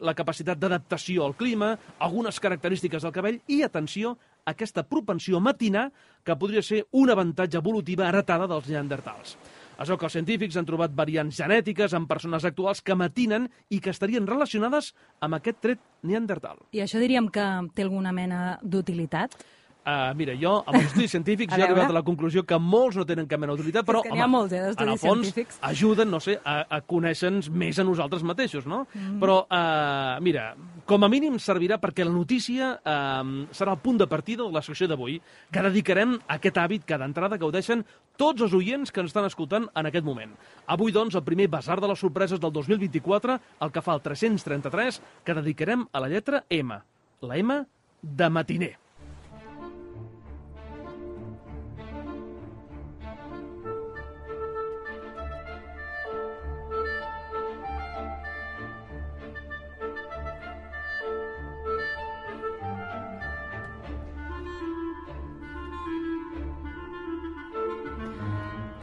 la 0.00 0.14
capacitat 0.14 0.58
d'adaptació 0.58 1.24
al 1.24 1.36
clima, 1.38 1.76
algunes 1.98 2.40
característiques 2.40 3.02
del 3.02 3.14
cabell 3.14 3.40
i, 3.46 3.62
atenció, 3.62 4.16
aquesta 4.44 4.82
propensió 4.82 5.38
a 5.38 5.40
matinar 5.40 5.92
que 6.24 6.36
podria 6.36 6.62
ser 6.62 6.86
un 6.90 7.10
avantatge 7.10 7.58
evolutiva 7.58 8.08
heretada 8.08 8.48
dels 8.50 8.68
neandertals. 8.68 9.36
Es 9.82 9.90
veu 9.90 9.98
que 9.98 10.06
els 10.06 10.14
científics 10.14 10.54
han 10.58 10.66
trobat 10.68 10.92
variants 10.94 11.40
genètiques 11.42 11.94
en 11.98 12.04
persones 12.06 12.44
actuals 12.46 12.82
que 12.86 12.94
matinen 12.94 13.48
i 13.74 13.80
que 13.82 13.90
estarien 13.90 14.28
relacionades 14.30 14.92
amb 15.18 15.34
aquest 15.40 15.58
tret 15.64 15.80
neandertal. 16.06 16.60
I 16.70 16.84
això 16.84 17.00
diríem 17.02 17.26
que 17.34 17.46
té 17.74 17.82
alguna 17.82 18.12
mena 18.14 18.60
d'utilitat? 18.62 19.34
Uh, 19.82 20.12
mira, 20.14 20.34
jo, 20.38 20.60
amb 20.62 20.78
els 20.78 20.84
estudis 20.92 21.10
científics, 21.10 21.56
ja 21.56 21.64
he 21.64 21.66
arribat 21.66 21.90
a 21.90 21.96
la 21.96 22.04
conclusió 22.06 22.44
que 22.46 22.54
molts 22.62 23.00
no 23.00 23.02
tenen 23.06 23.26
cap 23.26 23.40
mena 23.42 23.56
d'utilitat, 23.56 23.86
però, 23.88 24.04
ha 24.06 24.28
molts, 24.30 24.52
eh, 24.54 24.68
en 24.70 24.92
el 24.92 24.98
fons, 25.02 25.26
científics. 25.26 25.56
ajuden, 25.66 26.10
no 26.12 26.20
sé, 26.22 26.36
a, 26.38 26.60
a 26.70 26.78
conèixer-nos 26.86 27.48
més 27.50 27.80
a 27.82 27.86
nosaltres 27.88 28.22
mateixos, 28.22 28.68
no? 28.70 28.84
Mm. 28.94 29.16
Però, 29.18 29.40
uh, 29.42 30.20
mira, 30.22 30.52
com 30.86 31.02
a 31.02 31.08
mínim 31.10 31.34
servirà 31.42 31.80
perquè 31.82 32.06
la 32.06 32.14
notícia 32.14 32.76
uh, 32.78 33.32
serà 33.50 33.74
el 33.74 33.80
punt 33.82 33.98
de 33.98 34.06
partida 34.06 34.46
de 34.46 34.54
la 34.54 34.62
secció 34.62 34.86
d'avui, 34.86 35.18
que 35.50 35.64
dedicarem 35.66 36.14
a 36.28 36.36
aquest 36.38 36.60
hàbit 36.62 36.86
que 36.86 36.98
d'entrada 37.02 37.40
gaudeixen 37.42 37.82
tots 38.20 38.46
els 38.46 38.54
oients 38.54 38.94
que 38.94 39.02
ens 39.02 39.10
estan 39.10 39.26
escoltant 39.26 39.66
en 39.66 39.90
aquest 39.90 40.06
moment. 40.06 40.36
Avui, 40.70 40.94
doncs, 40.94 41.16
el 41.18 41.26
primer 41.26 41.48
basar 41.50 41.80
de 41.82 41.90
les 41.90 41.98
sorpreses 41.98 42.38
del 42.38 42.54
2024, 42.54 43.40
el 43.66 43.74
que 43.74 43.82
fa 43.82 43.98
el 43.98 44.04
333, 44.06 45.02
que 45.26 45.38
dedicarem 45.42 45.88
a 45.90 46.04
la 46.06 46.12
lletra 46.12 46.44
M. 46.50 46.78
La 47.22 47.42
M 47.42 47.64
de 48.02 48.30
matiner. 48.30 48.72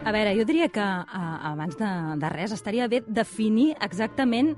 A 0.09 0.13
veure, 0.15 0.31
jo 0.33 0.45
diria 0.47 0.69
que 0.73 0.81
a, 0.81 1.23
abans 1.51 1.75
de, 1.77 1.89
de 2.17 2.29
res 2.33 2.53
estaria 2.55 2.87
bé 2.89 3.03
definir 3.05 3.75
exactament 3.85 4.55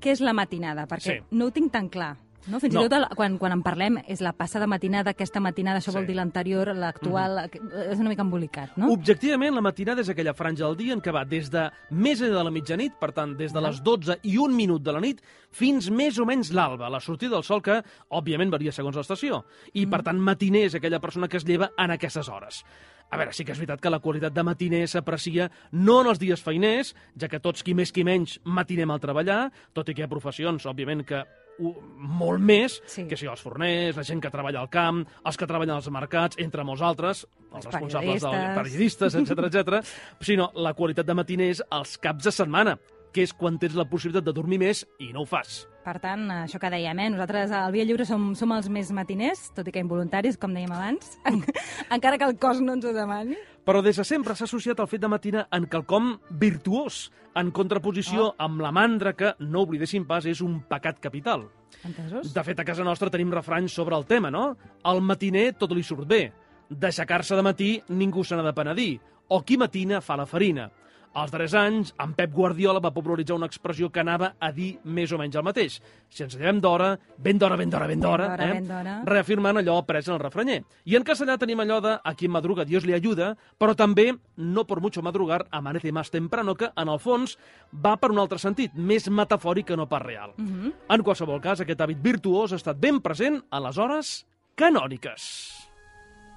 què 0.00 0.12
és 0.12 0.20
la 0.20 0.34
matinada, 0.36 0.84
perquè 0.90 1.14
Sí. 1.14 1.22
no 1.32 1.46
ho 1.48 1.54
tinc 1.56 1.72
tan 1.72 1.88
clar. 1.88 2.16
No? 2.48 2.58
Fins 2.60 2.74
No. 2.74 2.80
i 2.80 2.88
tot 2.88 2.96
el, 2.98 3.06
quan, 3.16 3.36
quan 3.38 3.52
en 3.52 3.62
parlem 3.62 3.98
és 4.08 4.20
la 4.24 4.32
passada 4.32 4.66
matinada, 4.66 5.10
aquesta 5.10 5.40
matinada, 5.40 5.78
això 5.80 5.92
vol 5.92 6.00
Sí. 6.02 6.04
Mhm. 6.04 6.06
dir 6.08 6.16
l'anterior, 6.16 6.74
l'actual... 6.74 7.50
És 7.90 7.98
una 7.98 8.08
mica 8.08 8.22
embolicat, 8.22 8.76
no? 8.76 8.90
Objectivament, 8.92 9.54
la 9.54 9.60
matinada 9.60 10.00
és 10.00 10.08
aquella 10.08 10.32
franja 10.34 10.64
del 10.66 10.76
dia 10.76 10.92
en 10.94 11.00
què 11.02 11.12
va 11.12 11.24
des 11.24 11.50
de 11.50 11.70
més 11.90 12.20
enllà 12.20 12.38
de 12.38 12.44
la 12.44 12.50
mitjanit, 12.50 12.94
per 12.98 13.12
tant, 13.12 13.36
des 13.36 13.52
de 13.52 13.60
les 13.60 13.82
12 13.82 14.18
i 14.22 14.36
un 14.38 14.54
minut 14.56 14.82
de 14.82 14.92
la 14.92 15.00
nit, 15.00 15.20
fins 15.50 15.90
més 15.90 16.18
o 16.18 16.24
menys 16.24 16.52
l'alba, 16.52 16.88
la 16.88 17.00
sortida 17.00 17.34
del 17.36 17.44
sol, 17.44 17.60
que, 17.62 17.82
òbviament, 18.10 18.50
varia 18.50 18.72
segons 18.72 18.96
l'estació. 18.96 19.44
I, 19.74 19.86
per 19.86 20.02
tant, 20.02 20.18
matiner 20.18 20.64
és 20.66 20.74
aquella 20.74 21.00
persona 21.00 21.28
que 21.28 21.36
es 21.36 21.44
lleva 21.44 21.70
en 21.76 21.90
aquestes 21.90 22.28
hores. 22.28 22.64
A 23.12 23.16
veure, 23.18 23.32
sí 23.34 23.42
que 23.44 23.50
és 23.50 23.58
veritat 23.58 23.80
que 23.82 23.90
la 23.90 23.98
qualitat 23.98 24.32
de 24.32 24.42
matiner 24.46 24.86
s'aprecia 24.86 25.50
no 25.72 26.00
en 26.02 26.06
els 26.06 26.18
dies 26.20 26.40
feiners, 26.40 26.94
ja 27.18 27.26
que 27.26 27.40
tots, 27.40 27.64
qui 27.64 27.74
més 27.74 27.90
qui 27.90 28.04
menys, 28.04 28.38
matinem 28.44 28.88
al 28.94 29.00
treballar, 29.00 29.50
tot 29.74 29.88
i 29.88 29.94
que 29.94 30.02
hi 30.02 30.04
ha 30.04 30.08
professions, 30.08 30.64
òbviament, 30.64 31.04
que 31.04 31.24
molt 31.60 32.40
més, 32.40 32.80
Sí. 32.86 33.04
que 33.06 33.16
sigui 33.16 33.30
els 33.30 33.40
forners, 33.42 33.96
la 33.96 34.02
gent 34.02 34.20
que 34.22 34.30
treballa 34.30 34.60
al 34.60 34.70
camp, 34.70 35.04
els 35.24 35.36
que 35.36 35.46
treballen 35.46 35.76
als 35.76 35.90
mercats, 35.90 36.36
entre 36.38 36.64
molts 36.64 36.82
altres, 36.82 37.26
els, 37.52 37.64
Els 37.66 37.66
responsables 37.74 38.22
del 38.22 38.30
periodistes. 38.30 38.56
periodistes, 38.56 39.14
etc 39.20 39.38
etc, 39.50 39.84
sinó 40.20 40.50
la 40.54 40.74
qualitat 40.74 41.06
de 41.06 41.14
matiners 41.14 41.62
els 41.70 41.98
caps 41.98 42.24
de 42.24 42.32
setmana, 42.32 42.78
que 43.12 43.22
és 43.22 43.32
quan 43.34 43.58
tens 43.58 43.74
la 43.74 43.84
possibilitat 43.84 44.24
de 44.24 44.32
dormir 44.32 44.58
més 44.58 44.86
i 44.98 45.12
no 45.12 45.22
ho 45.22 45.26
fas. 45.26 45.66
Per 45.80 45.94
tant, 46.02 46.26
això 46.42 46.58
que 46.60 46.68
dèiem, 46.68 46.98
eh? 47.00 47.08
nosaltres 47.14 47.52
al 47.56 47.72
Via 47.72 47.86
Lliure 47.88 48.04
som, 48.04 48.34
som 48.36 48.50
els 48.52 48.68
més 48.68 48.90
matiners, 48.92 49.46
tot 49.56 49.66
i 49.68 49.72
que 49.72 49.80
involuntaris, 49.80 50.36
com 50.36 50.52
dèiem 50.52 50.72
abans, 50.76 51.14
encara 51.96 52.18
que 52.20 52.26
el 52.28 52.36
cos 52.38 52.60
no 52.60 52.74
ens 52.76 52.84
ho 52.84 52.92
demani. 52.92 53.38
Però 53.64 53.80
des 53.84 53.96
de 53.96 54.04
sempre 54.04 54.34
s'ha 54.36 54.44
associat 54.44 54.80
el 54.80 54.88
fet 54.90 55.00
de 55.00 55.08
matinar 55.08 55.46
en 55.56 55.64
quelcom 55.72 56.18
virtuós, 56.40 57.06
en 57.38 57.52
contraposició 57.54 58.26
Oh. 58.30 58.34
amb 58.42 58.60
la 58.60 58.72
mandra 58.74 59.14
que, 59.16 59.32
no 59.38 59.62
oblidéssim 59.64 60.04
pas, 60.04 60.26
és 60.26 60.40
un 60.44 60.58
pecat 60.68 60.98
capital. 61.00 61.46
Entesos? 61.86 62.34
De 62.34 62.42
fet, 62.44 62.60
a 62.60 62.64
casa 62.66 62.84
nostra 62.84 63.08
tenim 63.08 63.30
refranys 63.32 63.72
sobre 63.72 63.96
el 63.96 64.04
tema, 64.04 64.30
no? 64.30 64.56
Al 64.84 65.00
matiner 65.00 65.52
tot 65.56 65.72
li 65.72 65.84
surt 65.86 66.04
bé. 66.10 66.32
D'aixecar-se 66.68 67.38
de 67.38 67.42
matí 67.46 67.70
ningú 67.88 68.24
se 68.24 68.36
n'ha 68.36 68.44
de 68.44 68.52
penedir. 68.52 69.00
O 69.28 69.40
qui 69.46 69.56
matina 69.56 70.00
fa 70.02 70.16
la 70.18 70.26
farina. 70.26 70.68
Als 71.12 71.32
darrers 71.32 71.54
anys, 71.58 71.88
en 71.98 72.12
Pep 72.14 72.30
Guardiola 72.30 72.78
va 72.78 72.92
popularitzar 72.94 73.34
una 73.34 73.48
expressió 73.50 73.88
que 73.90 73.98
anava 73.98 74.34
a 74.38 74.52
dir 74.54 74.76
més 74.84 75.10
o 75.10 75.18
menys 75.18 75.34
el 75.34 75.42
mateix. 75.42 75.80
Si 76.08 76.22
ens 76.22 76.36
llevem 76.38 76.60
d'hora, 76.62 76.92
ben 77.18 77.38
d'hora, 77.38 77.56
ben 77.58 77.72
d'hora, 77.72 77.88
ben 77.90 78.04
d'hora, 78.04 78.28
eh? 78.36 78.60
ben 78.60 79.08
reafirmant 79.08 79.58
allò 79.58 79.80
après 79.80 80.06
en 80.06 80.14
el 80.14 80.22
refranyer. 80.22 80.60
I 80.86 80.94
en 80.96 81.06
castellà 81.06 81.34
tenim 81.38 81.60
allò 81.64 81.80
de 81.82 81.96
a 81.98 82.14
quien 82.14 82.30
madruga 82.30 82.64
Dios 82.64 82.86
le 82.86 82.94
ayuda, 82.94 83.32
però 83.58 83.74
també 83.74 84.12
no 84.36 84.66
por 84.66 84.80
mucho 84.80 85.02
madrugar 85.02 85.46
amanece 85.50 85.90
más 85.90 86.10
temprano, 86.10 86.54
que 86.54 86.70
en 86.76 86.88
el 86.88 87.02
fons 87.02 87.36
va 87.74 87.96
per 87.96 88.12
un 88.14 88.22
altre 88.22 88.38
sentit, 88.38 88.74
més 88.74 89.10
metafòric 89.10 89.66
que 89.66 89.76
no 89.76 89.88
pas 89.88 90.02
real. 90.02 90.34
Mhm. 90.36 90.72
En 90.88 91.02
qualsevol 91.02 91.40
cas, 91.40 91.60
aquest 91.60 91.80
hàbit 91.80 91.98
virtuós 92.00 92.52
ha 92.52 92.56
estat 92.56 92.78
ben 92.78 93.00
present 93.00 93.42
a 93.50 93.58
les 93.58 93.78
hores 93.78 94.26
canòniques. 94.54 95.66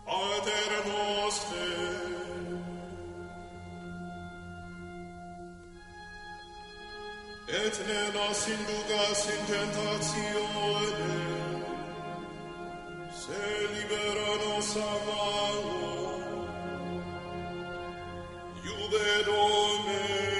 Pater 0.06 0.84
noster, 0.88 2.43
et 7.54 7.76
ne 7.88 8.02
nos 8.16 8.48
inducas 8.56 9.22
in 9.34 9.42
tentatione, 9.46 11.14
se 13.22 13.44
libera 13.74 14.32
nos 14.44 14.76
a 14.76 14.92
malo. 15.08 15.94
Iube 18.66 19.08
Dome 19.26 20.33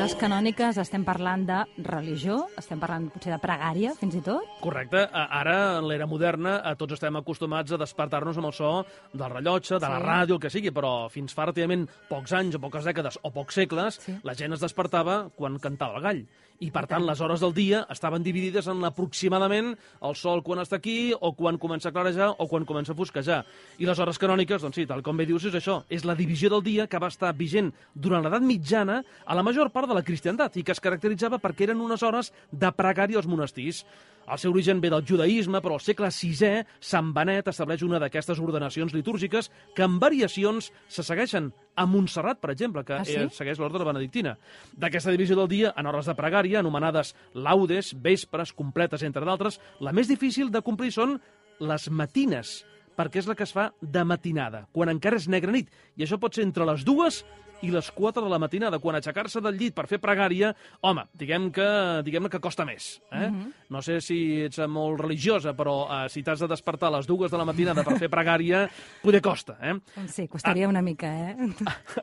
hores 0.00 0.14
canòniques 0.16 0.78
estem 0.80 1.02
parlant 1.04 1.42
de 1.44 1.56
religió, 1.84 2.38
estem 2.56 2.80
parlant 2.80 3.10
potser 3.12 3.34
de 3.34 3.38
pregària, 3.42 3.90
fins 4.00 4.14
i 4.16 4.22
tot. 4.24 4.46
Correcte. 4.62 5.02
Ara, 5.12 5.76
en 5.76 5.84
l'era 5.90 6.06
moderna, 6.08 6.54
a 6.64 6.72
tots 6.80 6.96
estem 6.96 7.18
acostumats 7.20 7.74
a 7.76 7.80
despertar-nos 7.80 8.38
amb 8.40 8.48
el 8.48 8.54
so 8.56 8.70
del 9.12 9.28
rellotge, 9.28 9.74
de 9.76 9.88
la 9.88 9.98
Sí. 9.98 10.06
ràdio, 10.06 10.34
el 10.36 10.40
que 10.40 10.48
sigui, 10.50 10.70
però 10.70 11.10
fins 11.10 11.34
fa 11.34 11.44
relativament 11.44 11.86
pocs 12.08 12.32
anys 12.32 12.54
o 12.54 12.60
poques 12.60 12.84
dècades 12.84 13.18
o 13.20 13.30
pocs 13.30 13.54
segles, 13.54 14.00
Sí. 14.00 14.16
la 14.22 14.34
gent 14.34 14.54
es 14.54 14.60
despertava 14.60 15.28
quan 15.36 15.58
cantava 15.58 15.96
el 15.98 16.02
gall. 16.02 16.26
I, 16.62 16.70
per 16.70 16.86
tant, 16.86 17.06
les 17.06 17.18
hores 17.20 17.40
del 17.40 17.54
dia 17.54 17.86
estaven 17.88 18.22
dividides 18.22 18.66
en 18.68 18.84
aproximadament 18.84 19.78
el 20.02 20.14
sol 20.14 20.42
quan 20.42 20.58
està 20.58 20.76
aquí, 20.76 21.14
o 21.18 21.32
quan 21.34 21.56
comença 21.56 21.88
a 21.88 21.92
clarejar, 21.92 22.34
o 22.36 22.46
quan 22.48 22.66
comença 22.66 22.92
a 22.92 22.94
fosquejar. 22.94 23.46
I 23.78 23.86
les 23.86 23.98
hores 23.98 24.18
canòniques, 24.18 24.60
doncs 24.60 24.76
sí, 24.76 24.86
tal 24.86 25.02
com 25.02 25.16
bé 25.16 25.24
dius, 25.24 25.44
és 25.44 25.54
això. 25.54 25.84
És 25.88 26.04
la 26.04 26.14
divisió 26.14 26.50
del 26.50 26.62
dia 26.62 26.86
que 26.86 26.98
va 26.98 27.08
estar 27.08 27.32
vigent 27.34 27.72
durant 27.94 28.22
l'edat 28.22 28.42
mitjana 28.42 29.02
a 29.24 29.34
la 29.34 29.42
major 29.42 29.70
part 29.70 29.88
de 29.90 29.96
la 29.98 30.04
cristiandat 30.06 30.56
i 30.56 30.62
que 30.64 30.72
es 30.72 30.80
caracteritzava 30.80 31.38
perquè 31.42 31.66
eren 31.68 31.82
unes 31.82 32.02
hores 32.06 32.30
de 32.50 32.70
pregària 32.72 33.18
als 33.20 33.28
monestirs. 33.28 33.82
El 34.30 34.38
seu 34.38 34.52
origen 34.52 34.78
ve 34.80 34.90
del 34.92 35.02
judaïsme, 35.02 35.58
però 35.64 35.74
al 35.74 35.82
segle 35.82 36.06
VI, 36.14 36.60
Sant 36.78 37.08
Benet 37.16 37.48
estableix 37.50 37.82
una 37.82 37.98
d'aquestes 37.98 38.38
ordenacions 38.38 38.92
litúrgiques 38.94 39.48
que 39.74 39.82
en 39.82 39.96
variacions 39.98 40.68
se 40.86 41.02
segueixen 41.02 41.48
a 41.74 41.86
Montserrat, 41.90 42.38
per 42.38 42.52
exemple, 42.54 42.84
que 42.86 42.94
Ah, 43.00 43.04
sí? 43.04 43.16
eh, 43.18 43.28
segueix 43.34 43.58
l'ordre 43.58 43.84
benedictina. 43.84 44.36
D'aquesta 44.76 45.10
divisió 45.10 45.34
del 45.40 45.48
dia, 45.48 45.74
en 45.76 45.86
hores 45.90 46.06
de 46.06 46.14
pregària, 46.14 46.60
anomenades 46.60 47.14
laudes, 47.34 47.94
vespres, 48.00 48.52
completes, 48.52 49.02
entre 49.02 49.24
d'altres, 49.26 49.58
la 49.80 49.92
més 49.92 50.06
difícil 50.06 50.50
de 50.52 50.62
complir 50.62 50.92
són 50.94 51.18
les 51.58 51.90
matines, 51.90 52.60
perquè 52.96 53.18
és 53.24 53.26
la 53.26 53.34
que 53.34 53.44
es 53.48 53.52
fa 53.56 53.70
de 53.80 54.04
matinada, 54.04 54.66
quan 54.72 54.90
encara 54.92 55.16
és 55.16 55.26
negra 55.28 55.50
nit. 55.50 55.70
I 55.96 56.04
això 56.06 56.20
pot 56.20 56.34
ser 56.36 56.44
entre 56.44 56.66
les 56.68 56.84
dues 56.84 57.24
i 57.62 57.70
les 57.70 57.90
4 57.92 58.22
de 58.24 58.30
la 58.30 58.38
matinada, 58.38 58.78
quan 58.78 58.96
aixecar-se 58.96 59.40
del 59.44 59.56
llit 59.58 59.74
per 59.76 59.86
fer 59.86 59.98
pregària, 60.00 60.52
home, 60.80 61.04
diguem 61.14 61.50
que, 61.52 61.66
diguem 62.06 62.28
que 62.32 62.40
costa 62.40 62.64
més. 62.64 63.00
Eh? 63.12 63.28
No 63.70 63.82
sé 63.82 64.00
si 64.00 64.40
ets 64.46 64.58
molt 64.68 65.00
religiosa, 65.00 65.52
però 65.56 65.74
eh, 65.86 66.08
si 66.08 66.22
t'has 66.22 66.40
de 66.40 66.48
despertar 66.48 66.88
a 66.88 66.96
les 66.96 67.06
dues 67.06 67.30
de 67.30 67.36
la 67.38 67.44
matinada 67.44 67.84
per 67.84 67.98
fer 68.00 68.08
pregària, 68.10 68.64
poder 69.02 69.20
costa. 69.20 69.58
Eh? 69.60 69.74
Sí, 70.08 70.26
costaria 70.28 70.66
Ah. 70.66 70.68
una 70.70 70.82
mica, 70.82 71.06
eh? 71.30 71.36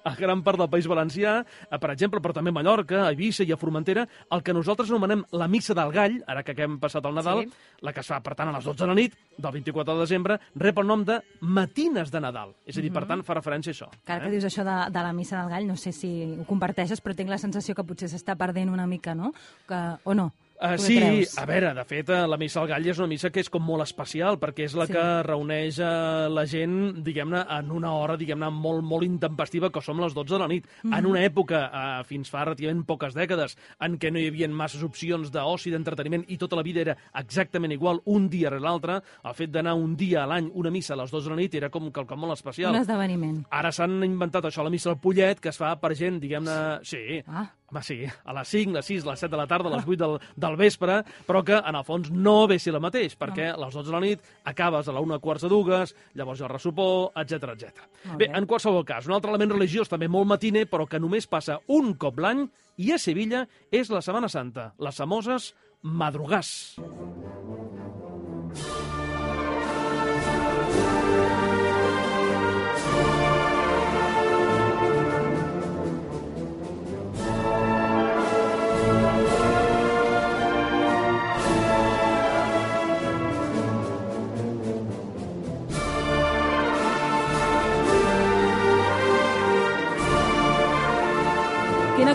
a 0.03 0.15
gran 0.15 0.43
part 0.43 0.57
del 0.59 0.69
País 0.69 0.87
Valencià, 0.87 1.39
eh, 1.71 1.79
per 1.79 1.91
exemple, 1.91 2.19
però 2.21 2.33
també 2.33 2.49
a 2.49 2.53
Mallorca, 2.53 3.03
a 3.05 3.09
Eivissa 3.11 3.43
i 3.43 3.51
a 3.51 3.57
Formentera, 3.57 4.07
el 4.31 4.43
que 4.43 4.53
nosaltres 4.53 4.89
anomenem 4.91 5.23
la 5.31 5.47
missa 5.47 5.73
del 5.73 5.91
gall, 5.91 6.21
ara 6.27 6.43
que 6.43 6.55
hem 6.57 6.77
passat 6.79 7.05
el 7.05 7.15
Nadal, 7.15 7.43
Sí. 7.47 7.51
la 7.81 7.93
que 7.93 7.99
es 8.01 8.07
fa, 8.07 8.21
per 8.21 8.35
tant, 8.35 8.49
a 8.49 8.51
les 8.57 8.63
12 8.65 8.83
de 8.83 8.87
la 8.87 8.95
nit, 8.95 9.13
del 9.37 9.51
24 9.51 9.93
de 9.95 9.99
desembre, 10.01 10.39
rep 10.55 10.77
el 10.79 10.87
nom 10.87 11.03
de 11.05 11.19
Matines 11.41 12.11
de 12.11 12.19
Nadal. 12.21 12.53
És 12.65 12.77
a 12.77 12.81
dir, 12.81 12.91
per 12.93 13.05
tant, 13.07 13.23
fa 13.23 13.35
referència 13.37 13.71
a 13.71 13.75
això. 13.75 13.87
Que 14.05 14.11
ara 14.13 14.21
eh? 14.21 14.25
que 14.27 14.31
dius 14.35 14.45
això 14.49 14.63
de, 14.67 14.77
de 14.91 15.03
la 15.05 15.13
missa 15.13 15.39
del 15.41 15.46
gall, 15.51 15.67
no 15.67 15.77
sé 15.79 15.93
si 15.95 16.09
ho 16.37 16.45
comparteixes, 16.49 17.01
però 17.01 17.15
tinc 17.15 17.31
la 17.31 17.39
sensació 17.41 17.75
que 17.75 17.85
potser 17.87 18.09
s'està 18.11 18.37
perdent 18.39 18.69
una 18.73 18.87
mica, 18.87 19.15
no? 19.15 19.33
Que, 19.67 19.81
o 20.03 20.15
no? 20.17 20.31
Uh, 20.59 20.75
sí, 20.81 20.95
creus? 20.97 21.37
a 21.37 21.45
veure, 21.45 21.73
de 21.77 21.83
fet, 21.85 22.09
eh, 22.09 22.23
la 22.27 22.37
missa 22.41 22.59
al 22.63 22.67
gall 22.67 22.87
és 22.89 22.97
una 22.97 23.07
missa 23.07 23.29
que 23.29 23.39
és 23.43 23.49
com 23.53 23.61
molt 23.61 23.83
especial, 23.83 24.39
perquè 24.41 24.65
és 24.65 24.73
la 24.73 24.87
Sí. 24.87 24.93
que 24.93 25.03
reuneix 25.27 25.77
uh, 25.79 26.27
la 26.33 26.45
gent, 26.49 27.03
diguem-ne, 27.05 27.43
en 27.59 27.69
una 27.71 27.91
hora, 27.93 28.15
diguem-ne, 28.17 28.49
molt, 28.49 28.81
molt 28.83 29.03
intempestiva, 29.05 29.69
que 29.69 29.81
som 29.85 29.99
les 30.01 30.15
12 30.15 30.33
de 30.33 30.39
la 30.39 30.47
nit. 30.47 30.65
Mhm. 30.83 30.93
En 30.97 31.05
una 31.05 31.21
època, 31.23 31.59
uh, 31.69 32.03
fins 32.09 32.29
fa 32.33 32.43
relativament 32.45 32.85
poques 32.87 33.13
dècades, 33.13 33.55
en 33.79 33.99
què 33.99 34.11
no 34.11 34.17
hi 34.17 34.27
havia 34.31 34.47
masses 34.49 34.81
opcions 34.81 35.29
d'oci, 35.31 35.69
d'entreteniment, 35.69 36.25
i 36.27 36.37
tota 36.37 36.55
la 36.55 36.63
vida 36.63 36.81
era 36.81 36.97
exactament 37.13 37.73
igual, 37.73 38.01
un 38.05 38.27
dia 38.27 38.49
rere 38.49 38.61
l'altre, 38.63 39.01
el 39.23 39.33
fet 39.35 39.51
d'anar 39.51 39.75
un 39.75 39.95
dia 39.95 40.23
a 40.23 40.27
l'any, 40.27 40.49
una 40.55 40.71
missa 40.71 40.95
a 40.95 40.97
les 40.97 41.11
12 41.11 41.29
de 41.29 41.35
la 41.35 41.41
nit, 41.41 41.53
era 41.53 41.69
com 41.69 41.91
quelcom 41.91 42.19
molt 42.19 42.33
especial. 42.33 42.73
Un 42.73 42.81
esdeveniment. 42.81 43.45
Ara 43.51 43.71
s'han 43.71 44.03
inventat 44.03 44.45
això, 44.49 44.63
la 44.63 44.71
missa 44.73 44.89
al 44.89 44.97
Pollet, 44.99 45.39
que 45.39 45.49
es 45.49 45.57
fa 45.57 45.75
per 45.79 45.93
gent, 45.95 46.19
diguem-ne... 46.19 46.79
Sí, 46.83 47.21
Ah. 47.27 47.45
Home, 47.71 47.83
sí, 47.83 47.97
a 48.05 48.33
les 48.33 48.47
5, 48.47 48.73
les 48.77 48.85
6, 48.85 49.05
les 49.05 49.19
7 49.19 49.31
de 49.31 49.37
la 49.37 49.47
tarda, 49.47 49.69
a 49.69 49.75
les 49.75 49.87
8 49.87 49.97
del, 50.03 50.17
del 50.35 50.55
vespre, 50.59 51.01
però 51.27 51.43
que, 51.43 51.57
en 51.57 51.75
el 51.75 51.85
fons, 51.87 52.09
no 52.11 52.47
ve 52.47 52.59
ser 52.59 52.73
el 52.73 52.81
mateix, 52.83 53.17
perquè 53.19 53.51
a 53.51 53.57
les 53.59 53.73
12 53.73 53.89
de 53.89 53.95
la 53.95 54.03
nit 54.03 54.31
acabes 54.47 54.87
a 54.87 54.95
la 54.95 55.03
1 55.03 55.19
quarts 55.23 55.47
de 55.47 55.51
dues, 55.51 55.95
llavors 56.15 56.39
hi 56.39 56.45
ha 56.45 56.47
el 56.47 56.53
ressupor, 56.53 57.11
etc 57.23 57.51
etc. 57.53 57.85
Bé. 58.17 58.31
en 58.31 58.47
qualsevol 58.47 58.85
cas, 58.85 59.07
un 59.07 59.17
altre 59.17 59.33
element 59.33 59.55
religiós 59.57 59.91
també 59.91 60.07
molt 60.07 60.29
matiner, 60.29 60.67
però 60.69 60.87
que 60.87 60.99
només 60.99 61.27
passa 61.27 61.59
un 61.67 61.95
cop 61.95 62.19
l'any, 62.23 62.47
i 62.77 62.91
a 62.93 62.99
Sevilla 63.01 63.47
és 63.71 63.89
la 63.89 64.03
Setmana 64.05 64.29
Santa, 64.29 64.71
les 64.79 65.03
famoses 65.03 65.53
madrugàs. 65.81 66.77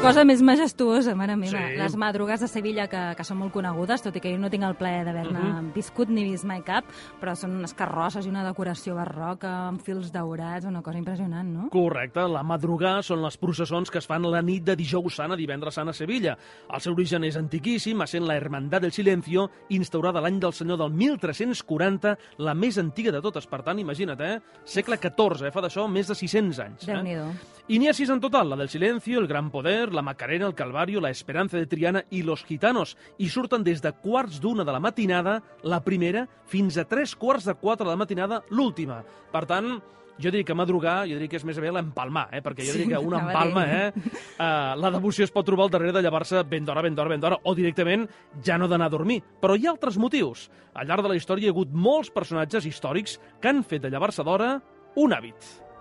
Cosa 0.03 0.25
més 0.27 0.41
majestuosa, 0.43 1.15
mare 1.15 1.37
meva. 1.39 1.53
Sí. 1.55 1.77
Les 1.79 1.95
madrugues 1.97 2.41
de 2.43 2.49
Sevilla, 2.51 2.89
que, 2.91 3.01
que 3.17 3.25
són 3.25 3.39
molt 3.39 3.53
conegudes, 3.55 4.03
tot 4.03 4.17
i 4.19 4.21
que 4.23 4.33
jo 4.35 4.39
no 4.41 4.49
tinc 4.51 4.65
el 4.67 4.75
plaer 4.75 5.05
d'haver-ne 5.07 5.43
Mhm. 5.43 5.69
viscut 5.77 6.09
ni 6.11 6.25
vist 6.25 6.45
mai 6.45 6.63
cap, 6.67 6.85
però 7.21 7.35
són 7.37 7.55
unes 7.57 7.73
carrosses 7.75 8.27
i 8.27 8.29
una 8.29 8.43
decoració 8.45 8.97
barroca 8.97 9.69
amb 9.69 9.81
fils 9.81 10.11
daurats, 10.13 10.67
una 10.67 10.83
cosa 10.83 10.99
impressionant, 10.99 11.49
no? 11.49 11.69
Correcte, 11.71 12.21
la 12.29 12.43
madrugà 12.43 13.01
són 13.03 13.23
les 13.23 13.37
processons 13.37 13.91
que 13.91 13.99
es 13.99 14.07
fan 14.07 14.23
la 14.31 14.43
nit 14.43 14.65
de 14.65 14.75
dijous 14.77 15.15
sant 15.15 15.33
a 15.33 15.37
divendres 15.37 15.75
sant 15.75 15.89
a 15.89 15.93
Sevilla. 15.93 16.37
El 16.73 16.81
seu 16.81 16.93
origen 16.95 17.23
és 17.25 17.37
antiquíssim, 17.37 18.01
essent 18.03 18.27
la 18.27 18.37
Hermandad 18.37 18.81
del 18.83 18.93
Silencio, 18.93 19.51
instaurada 19.71 20.21
l'any 20.21 20.41
del 20.41 20.53
senyor 20.53 20.79
del 20.79 20.91
1340, 20.91 22.17
la 22.39 22.55
més 22.55 22.77
antiga 22.79 23.13
de 23.13 23.21
totes. 23.23 23.47
Per 23.47 23.63
tant, 23.63 23.79
imagina't, 23.79 24.21
eh? 24.21 24.41
Segle 24.65 24.99
XIV, 24.99 25.47
eh? 25.47 25.51
fa 25.53 25.61
d'això 25.61 25.89
més 25.89 26.09
de 26.09 26.15
600 26.15 26.59
anys. 26.59 26.89
Eh? 26.89 26.93
Déu-n'hi-do. 26.93 27.31
I 27.69 27.79
n'hi 27.79 27.89
ha 27.89 27.93
sis 27.95 28.11
en 28.11 28.19
total, 28.21 28.51
la 28.51 28.57
del 28.57 28.69
Silencio, 28.69 29.21
el 29.21 29.29
Gran 29.29 29.49
Poder, 29.51 29.92
la 29.95 30.03
Macarena, 30.03 30.47
el 30.47 30.55
Calvario, 30.55 31.01
la 31.01 31.11
Esperanza 31.11 31.57
de 31.57 31.67
Triana 31.67 32.05
i 32.11 32.23
los 32.23 32.45
Gitanos, 32.45 32.97
i 33.19 33.29
surten 33.29 33.65
des 33.65 33.83
de 33.83 33.93
quarts 33.93 34.41
d'una 34.41 34.65
de 34.65 34.73
la 34.73 34.81
matinada, 34.81 35.41
la 35.63 35.83
primera, 35.85 36.27
fins 36.47 36.79
a 36.79 36.85
tres 36.89 37.15
quarts 37.17 37.49
de 37.49 37.55
quatre 37.55 37.87
de 37.87 37.93
la 37.93 38.01
matinada, 38.01 38.43
l'última. 38.51 39.03
Per 39.33 39.45
tant, 39.47 39.75
jo 40.19 40.31
diria 40.31 40.45
que 40.45 40.55
madrugar, 40.55 41.03
jo 41.09 41.17
diria 41.17 41.31
que 41.31 41.39
és 41.41 41.47
més 41.47 41.59
bé 41.61 41.71
l'empalmar, 41.73 42.29
eh? 42.33 42.43
perquè 42.45 42.67
jo 42.67 42.75
Sí, 42.75 42.85
diria 42.85 42.99
que 42.99 43.07
una 43.07 43.23
empalma, 43.27 43.65
eh? 43.67 43.89
Uh, 44.37 44.77
la 44.79 44.93
devoció 44.95 45.25
es 45.25 45.33
pot 45.35 45.47
trobar 45.47 45.67
al 45.67 45.73
darrere 45.73 45.97
de 45.97 46.05
llevar-se 46.05 46.45
ben 46.49 46.67
d'hora, 46.69 46.85
ben 46.85 46.95
d'hora, 46.95 47.15
ben 47.15 47.23
d'hora, 47.23 47.41
o 47.45 47.55
directament 47.59 48.07
ja 48.45 48.59
no 48.59 48.69
d'anar 48.69 48.91
a 48.91 48.95
dormir. 48.95 49.23
Però 49.41 49.57
hi 49.57 49.67
ha 49.67 49.73
altres 49.75 49.99
motius. 49.99 50.49
Al 50.75 50.87
llarg 50.89 51.07
de 51.07 51.15
la 51.15 51.19
història 51.19 51.49
hi 51.49 51.53
ha 51.53 51.57
hagut 51.57 51.73
molts 51.73 52.13
personatges 52.13 52.69
històrics 52.69 53.19
que 53.41 53.51
han 53.51 53.65
fet 53.65 53.83
de 53.85 53.93
llevar-se 53.93 54.25
d'hora 54.25 54.55
un 54.97 55.13
hàbit. 55.17 55.72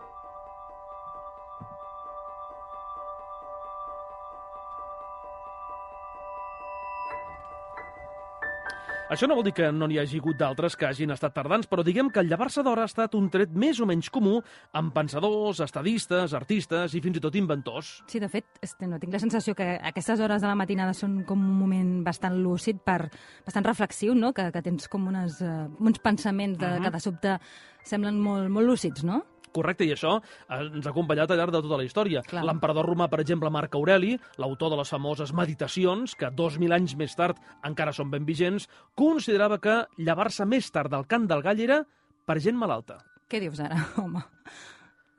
Això 9.11 9.27
no 9.27 9.35
vol 9.35 9.43
dir 9.43 9.51
que 9.51 9.65
no 9.75 9.89
n'hi 9.91 9.97
hagi 9.99 10.21
hagut 10.21 10.37
d'altres 10.39 10.77
que 10.79 10.85
hagin 10.87 11.11
estat 11.11 11.33
tardans, 11.35 11.67
però 11.67 11.83
diguem 11.83 12.07
que 12.15 12.21
el 12.21 12.29
llevar-se 12.31 12.63
d'hora 12.63 12.85
ha 12.85 12.87
estat 12.87 13.17
un 13.19 13.25
tret 13.33 13.51
més 13.59 13.81
o 13.83 13.87
menys 13.89 14.07
comú 14.07 14.37
amb 14.79 14.93
pensadors, 14.95 15.59
estadistes, 15.65 16.31
artistes 16.37 16.95
i 16.95 17.01
fins 17.03 17.19
i 17.19 17.23
tot 17.25 17.35
inventors. 17.35 17.89
Sí, 18.07 18.21
de 18.23 18.29
fet, 18.31 18.47
este, 18.63 18.87
no, 18.87 19.01
tinc 19.03 19.11
la 19.11 19.19
sensació 19.19 19.51
que 19.57 19.67
aquestes 19.91 20.23
hores 20.23 20.39
de 20.39 20.47
la 20.47 20.55
matinada 20.55 20.95
són 20.95 21.25
com 21.27 21.43
un 21.43 21.59
moment 21.59 21.91
bastant 22.07 22.39
lúcid, 22.39 22.79
per, 22.87 23.09
bastant 23.43 23.67
reflexiu, 23.67 24.15
no? 24.15 24.31
que, 24.31 24.47
que 24.55 24.63
tens 24.63 24.87
com 24.87 25.11
unes, 25.11 25.41
uh, 25.43 25.67
uns 25.83 25.99
pensaments 25.99 26.63
de, 26.63 26.71
que 26.79 26.95
de 26.95 27.03
sobte 27.03 27.35
semblen 27.83 28.15
molt, 28.15 28.47
molt 28.47 28.71
lúcids, 28.71 29.03
no? 29.03 29.25
Correcte, 29.55 29.85
i 29.87 29.93
això 29.95 30.17
eh, 30.19 30.61
ens 30.61 30.85
ha 30.85 30.93
acompanyat 30.93 31.31
al 31.31 31.41
llarg 31.41 31.55
de 31.55 31.61
tota 31.63 31.79
la 31.79 31.87
història. 31.87 32.23
L'emperador 32.31 32.89
romà, 32.89 33.09
per 33.11 33.21
exemple, 33.23 33.51
Marc 33.53 33.75
Aureli, 33.79 34.15
l'autor 34.41 34.73
de 34.73 34.81
les 34.81 34.91
famoses 34.95 35.33
Meditacions, 35.37 36.15
que 36.15 36.31
dos 36.35 36.57
mil 36.61 36.73
anys 36.75 36.95
més 36.99 37.15
tard 37.17 37.39
encara 37.67 37.93
són 37.95 38.11
ben 38.13 38.27
vigents, 38.27 38.67
considerava 38.95 39.59
que 39.61 39.81
llevar-se 39.99 40.47
més 40.47 40.71
tard 40.71 40.91
del 40.91 41.07
cant 41.07 41.27
del 41.29 41.43
gall 41.45 41.63
era 41.63 41.81
per 42.25 42.39
gent 42.43 42.59
malalta. 42.59 43.01
Què 43.31 43.39
dius 43.43 43.61
ara, 43.63 43.79
home? 44.01 44.23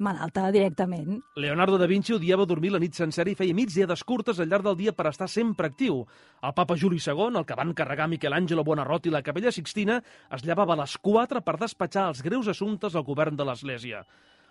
Malalta 0.02 0.48
directament. 0.50 1.20
Leonardo 1.38 1.78
da 1.78 1.86
Vinci 1.86 2.16
odiava 2.16 2.46
dormir 2.48 2.72
la 2.74 2.80
nit 2.82 2.98
sencera 2.98 3.30
i 3.30 3.36
feia 3.38 3.54
migdiades 3.54 4.02
curtes 4.04 4.40
al 4.42 4.50
llarg 4.50 4.66
del 4.66 4.78
dia 4.80 4.92
per 4.96 5.06
estar 5.12 5.28
sempre 5.30 5.70
actiu. 5.70 6.02
El 6.42 6.54
papa 6.56 6.76
Juli 6.76 6.98
II, 6.98 7.38
el 7.38 7.46
que 7.46 7.56
va 7.58 7.66
encarregar 7.68 8.08
Michelangelo 8.10 8.64
Buonarroti 8.66 9.12
i 9.12 9.14
la 9.14 9.22
capella 9.22 9.52
Sixtina, 9.54 10.00
es 10.34 10.42
llevava 10.42 10.74
a 10.74 10.80
les 10.82 10.96
4 10.98 11.44
per 11.46 11.56
despatxar 11.60 12.08
els 12.10 12.24
greus 12.26 12.50
assumptes 12.50 12.98
al 12.98 13.06
govern 13.06 13.38
de 13.38 13.46
l'Església. 13.46 14.02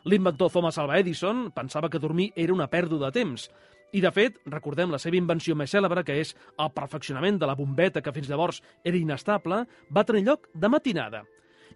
L'inventor 0.07 0.49
Thomas 0.49 0.79
Alva 0.81 0.97
Edison 0.97 1.51
pensava 1.53 1.89
que 1.89 1.99
dormir 1.99 2.31
era 2.35 2.55
una 2.55 2.69
pèrdua 2.71 3.09
de 3.09 3.19
temps. 3.19 3.49
I, 3.91 3.99
de 3.99 4.11
fet, 4.15 4.39
recordem 4.47 4.89
la 4.89 4.99
seva 5.03 5.19
invenció 5.19 5.53
més 5.59 5.75
cèlebre, 5.75 6.05
que 6.07 6.15
és 6.23 6.31
el 6.57 6.71
perfeccionament 6.71 7.37
de 7.37 7.49
la 7.49 7.57
bombeta, 7.59 8.01
que 8.01 8.13
fins 8.15 8.31
llavors 8.31 8.63
era 8.87 8.97
inestable, 8.97 9.65
va 9.91 10.07
tenir 10.07 10.23
lloc 10.25 10.47
de 10.55 10.71
matinada. 10.71 11.25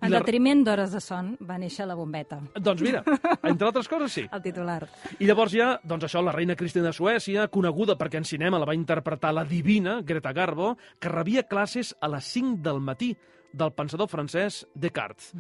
En 0.02 0.12
la- 0.12 0.20
detriment 0.20 0.64
d'hores 0.66 0.92
de 0.92 1.00
son 1.02 1.36
va 1.42 1.58
néixer 1.58 1.86
la 1.88 1.96
bombeta, 1.96 2.40
Doncs 2.56 2.82
mira, 2.82 3.04
entre 3.44 3.68
altres 3.68 3.88
coses 3.88 4.12
sí. 4.12 4.26
el 4.32 4.42
titular. 4.42 4.88
I 5.20 5.26
llavors 5.26 5.54
ja, 5.54 5.80
doncs 5.84 6.06
això, 6.10 6.22
la 6.24 6.32
reina 6.36 6.56
Cristina 6.56 6.88
de 6.90 6.94
Suècia, 6.94 7.48
coneguda 7.48 7.96
perquè 7.98 8.18
en 8.18 8.26
cinema 8.26 8.60
la 8.60 8.66
va 8.66 8.76
interpretar 8.76 9.34
la 9.34 9.46
divina 9.46 10.02
Greta 10.02 10.34
Garbo, 10.34 10.76
que 11.00 11.10
rebia 11.10 11.44
classes 11.48 11.96
a 12.02 12.08
les 12.10 12.26
5 12.26 12.58
del 12.62 12.80
matí 12.82 13.16
del 13.54 13.72
pensador 13.72 14.10
francès 14.12 14.66
Descartes. 14.76 15.32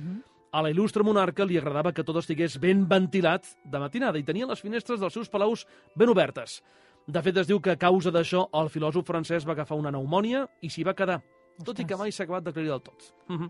A 0.56 0.62
la 0.64 0.70
il·lustre 0.72 1.04
monarca 1.04 1.44
li 1.44 1.58
agradava 1.60 1.92
que 1.92 2.04
tot 2.08 2.16
estigués 2.22 2.56
ben 2.64 2.86
ventilat 2.88 3.44
de 3.66 3.80
matinada 3.82 4.18
i 4.18 4.24
tenia 4.24 4.48
les 4.48 4.62
finestres 4.64 5.02
dels 5.02 5.12
seus 5.14 5.28
palaus 5.28 5.66
ben 6.00 6.08
obertes. 6.08 6.62
De 7.06 7.22
fet, 7.22 7.36
es 7.38 7.46
diu 7.50 7.60
que 7.60 7.74
a 7.76 7.78
causa 7.78 8.10
d'això 8.10 8.46
el 8.56 8.70
filòsof 8.72 9.04
francès 9.06 9.44
va 9.46 9.52
agafar 9.52 9.76
una 9.78 9.92
pneumònia 9.92 10.46
i 10.64 10.70
s'hi 10.72 10.86
va 10.88 10.96
quedar, 10.96 11.20
tot 11.60 11.76
i 11.78 11.84
que 11.84 11.94
Ostres. 11.94 12.00
mai 12.00 12.12
s'ha 12.16 12.24
acabat 12.24 12.44
d'aclarir 12.48 12.72
del 12.72 12.82
tot. 12.82 13.04
Mhm. 13.28 13.50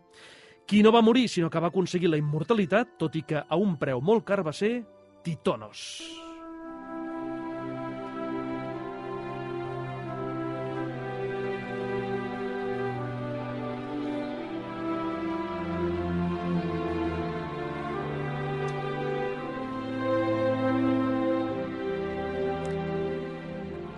Qui 0.65 0.81
no 0.81 0.91
va 0.91 1.03
morir, 1.05 1.27
sinó 1.29 1.49
que 1.53 1.61
va 1.61 1.69
aconseguir 1.69 2.09
la 2.09 2.17
immortalitat, 2.17 2.95
tot 2.97 3.15
i 3.15 3.21
que 3.21 3.37
a 3.37 3.57
un 3.61 3.77
preu 3.77 4.01
molt 4.01 4.25
car 4.25 4.41
va 4.45 4.53
ser 4.53 4.79
Titonos. 5.21 6.24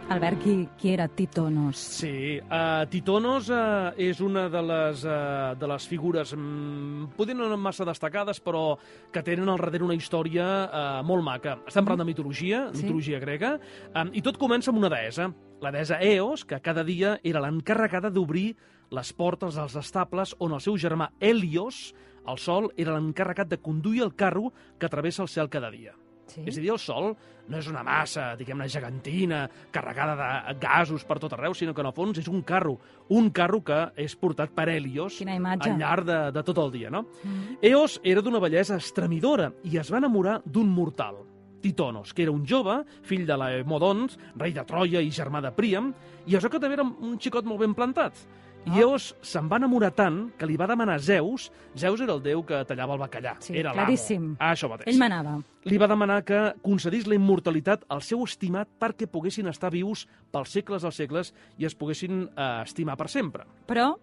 Albert, 0.10 0.40
qui, 0.40 0.70
qui 0.80 0.94
era 0.94 1.10
Titonos? 1.10 1.76
Sí, 1.78 2.40
uh, 2.40 2.86
Titonos 2.88 3.50
uh, 3.52 3.92
és 4.00 4.22
una 4.24 4.46
de 4.48 4.62
les, 4.64 5.02
uh, 5.04 5.52
de 5.60 5.68
les 5.68 5.88
figures, 5.92 6.32
mm, 6.32 7.10
poder 7.18 7.36
no 7.36 7.50
massa 7.60 7.84
destacades, 7.86 8.40
però 8.40 8.78
que 9.12 9.22
tenen 9.22 9.52
al 9.52 9.60
darrere 9.60 9.84
una 9.84 9.98
història 10.00 10.46
uh, 10.48 11.04
molt 11.04 11.28
maca. 11.28 11.58
Estem 11.68 11.84
parlant 11.84 12.06
de 12.06 12.08
mitologia, 12.08 12.70
Sí. 12.72 12.86
mitologia 12.86 13.20
grega, 13.20 13.58
um, 13.92 14.14
i 14.16 14.24
tot 14.24 14.40
comença 14.40 14.72
amb 14.72 14.80
una 14.80 14.94
deessa, 14.96 15.28
la 15.60 15.76
deessa 15.76 16.00
Eos, 16.00 16.46
que 16.48 16.62
cada 16.64 16.88
dia 16.88 17.20
era 17.22 17.44
l'encarregada 17.44 18.10
d'obrir 18.10 18.56
les 18.90 19.12
portes 19.12 19.60
dels 19.60 19.76
estables 19.76 20.38
on 20.40 20.56
el 20.56 20.64
seu 20.64 20.80
germà 20.80 21.12
Helios, 21.20 21.94
el 22.26 22.40
sol, 22.40 22.72
era 22.78 22.96
l'encarregat 22.96 23.52
de 23.52 23.60
conduir 23.60 24.04
el 24.08 24.16
carro 24.16 24.54
que 24.80 24.88
travessa 24.88 25.24
el 25.24 25.28
cel 25.28 25.50
cada 25.50 25.70
dia. 25.70 25.98
Sí? 26.28 26.44
És 26.46 26.58
a 26.58 26.62
dir, 26.62 26.72
el 26.74 26.80
Sol 26.82 27.14
no 27.48 27.60
és 27.62 27.68
una 27.72 27.84
massa, 27.88 28.34
diguem-ne, 28.40 28.68
gegantina, 28.72 29.46
carregada 29.72 30.16
de 30.20 30.58
gasos 30.60 31.06
per 31.08 31.20
tot 31.24 31.34
arreu, 31.38 31.56
sinó 31.56 31.74
que 31.74 31.84
en 31.84 31.90
el 31.90 31.96
fons 31.96 32.20
és 32.20 32.28
un 32.28 32.42
carro. 32.48 32.76
Un 33.16 33.30
carro 33.32 33.62
que 33.64 33.80
és 34.04 34.18
portat 34.20 34.52
per 34.56 34.68
Helios 34.74 35.22
al 35.24 35.80
llarg 35.80 36.08
de, 36.08 36.20
de 36.36 36.44
tot 36.44 36.60
el 36.66 36.74
dia, 36.76 36.92
no? 36.92 37.06
Mm. 37.24 37.58
Eos 37.72 38.02
era 38.04 38.22
d'una 38.22 38.44
bellesa 38.44 38.82
estremidora 38.82 39.52
i 39.64 39.80
es 39.80 39.92
va 39.94 40.02
enamorar 40.04 40.42
d'un 40.46 40.68
mortal, 40.68 41.24
Titonos, 41.62 42.14
que 42.14 42.24
era 42.24 42.32
un 42.32 42.46
jove, 42.46 42.84
fill 43.04 43.26
de 43.26 43.38
Laemodons, 43.38 44.18
rei 44.38 44.54
de 44.54 44.64
Troia 44.68 45.02
i 45.02 45.10
germà 45.14 45.42
de 45.44 45.52
Príam, 45.56 45.90
i 46.28 46.38
això 46.38 46.52
que 46.54 46.62
també 46.62 46.78
era 46.78 46.86
un 46.86 47.18
xicot 47.20 47.48
molt 47.50 47.64
ben 47.64 47.74
plantat. 47.78 48.20
I 48.66 48.70
Ah. 48.70 48.80
Eos 48.82 49.16
se'n 49.22 49.48
va 49.48 49.56
enamorar 49.62 49.94
tant 49.96 50.34
que 50.38 50.46
li 50.46 50.58
va 50.58 50.68
demanar 50.68 50.96
a 50.96 51.00
Zeus, 51.00 51.52
Zeus 51.78 52.02
era 52.02 52.12
el 52.14 52.22
déu 52.22 52.44
que 52.46 52.66
tallava 52.66 52.96
el 52.96 53.00
bacallà, 53.00 53.38
Sí, 53.40 53.56
era 53.58 53.72
claríssim. 53.72 54.22
l'amo. 54.34 54.36
Ah, 54.40 54.52
això 54.54 54.68
mateix 54.70 54.88
Ell 54.94 55.00
manava. 55.00 55.38
li 55.64 55.78
va 55.78 55.88
demanar 55.88 56.24
que 56.26 56.54
concedís 56.62 57.08
la 57.08 57.16
immortalitat 57.16 57.86
al 57.88 58.02
seu 58.02 58.24
estimat 58.26 58.68
perquè 58.80 59.08
poguessin 59.08 59.48
estar 59.48 59.72
vius 59.72 60.06
pels 60.32 60.50
segles 60.50 60.82
dels 60.82 60.96
segles 60.96 61.34
i 61.58 61.66
es 61.66 61.76
poguessin 61.76 62.30
eh, 62.36 62.62
estimar 62.66 62.98
per 62.98 63.08
sempre. 63.08 63.46
Però, 63.66 63.96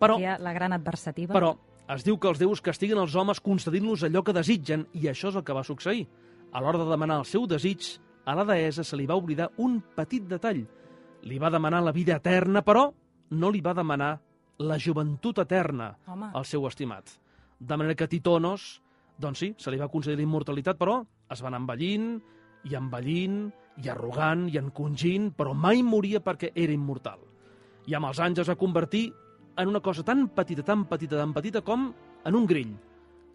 Però, 0.00 0.18
hi 0.18 0.24
ha 0.24 0.38
la 0.38 0.52
gran 0.54 0.72
adversativa. 0.72 1.32
però 1.32 1.56
es 1.94 2.02
diu 2.04 2.18
que 2.18 2.28
els 2.28 2.38
déus 2.38 2.60
castiguen 2.60 2.98
els 2.98 3.14
homes 3.14 3.38
concedint-los 3.40 4.02
allò 4.02 4.24
que 4.24 4.32
desitgen 4.32 4.88
i 4.92 5.06
això 5.06 5.28
és 5.28 5.36
el 5.36 5.44
que 5.44 5.52
va 5.52 5.62
succeir. 5.62 6.08
A 6.52 6.60
l'hora 6.60 6.78
de 6.78 6.90
demanar 6.90 7.18
el 7.20 7.24
seu 7.26 7.46
desig, 7.46 8.00
a 8.24 8.34
la 8.34 8.44
deessa 8.44 8.82
se 8.82 8.96
li 8.96 9.06
va 9.06 9.14
oblidar 9.14 9.50
un 9.58 9.80
petit 9.94 10.22
detall. 10.26 10.66
Li 11.22 11.38
va 11.38 11.48
demanar 11.50 11.82
la 11.82 11.92
vida 11.92 12.16
eterna, 12.16 12.62
però 12.64 12.92
no 13.30 13.50
li 13.50 13.62
va 13.62 13.74
demanar 13.74 14.18
la 14.60 14.76
joventut 14.78 15.38
eterna 15.40 15.94
Home, 16.06 16.30
al 16.34 16.44
seu 16.44 16.66
estimat. 16.68 17.08
De 17.58 17.76
manera 17.76 17.96
que 17.96 18.08
Titonos, 18.08 18.80
doncs 19.20 19.40
sí, 19.40 19.54
se 19.58 19.70
li 19.70 19.80
va 19.80 19.88
concedir 19.92 20.18
la 20.18 20.26
immortalitat, 20.26 20.78
però 20.80 21.00
es 21.30 21.42
va 21.42 21.48
anar 21.48 21.60
envellint, 21.62 22.12
i 22.68 22.76
envellint, 22.76 23.40
i 23.80 23.88
arrogant, 23.88 24.46
i 24.50 24.58
encongint, 24.60 25.30
però 25.36 25.54
mai 25.56 25.82
moria 25.82 26.20
perquè 26.20 26.52
era 26.54 26.74
immortal. 26.74 27.20
I 27.88 27.96
amb 27.96 28.10
els 28.10 28.20
anys 28.20 28.42
es 28.42 28.50
va 28.50 28.58
convertir 28.60 29.08
en 29.56 29.68
una 29.68 29.80
cosa 29.80 30.04
tan 30.04 30.28
petita, 30.34 30.64
tan 30.64 30.84
petita, 30.88 31.16
tan 31.16 31.32
petita 31.36 31.62
com 31.64 31.90
en 32.24 32.34
un 32.34 32.46
grill. 32.46 32.76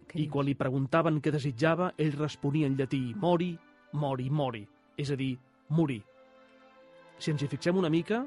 que 0.06 0.20
I 0.22 0.28
quan 0.30 0.46
li 0.46 0.54
preguntaven 0.54 1.18
què 1.20 1.32
desitjava, 1.34 1.92
ell 1.98 2.12
responia 2.14 2.66
en 2.66 2.76
llatí 2.78 3.12
mori, 3.18 3.56
mori, 3.92 4.30
mori, 4.30 4.62
és 4.96 5.10
a 5.10 5.16
dir, 5.16 5.36
morir. 5.68 6.02
Si 7.18 7.32
ens 7.32 7.42
hi 7.42 7.48
fixem 7.48 7.76
una 7.76 7.90
mica, 7.90 8.22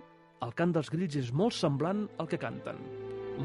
el 0.45 0.54
cant 0.56 0.71
dels 0.75 0.89
grills 0.91 1.15
és 1.19 1.34
molt 1.34 1.54
semblant 1.54 2.08
al 2.17 2.28
que 2.28 2.38
canten. 2.39 2.78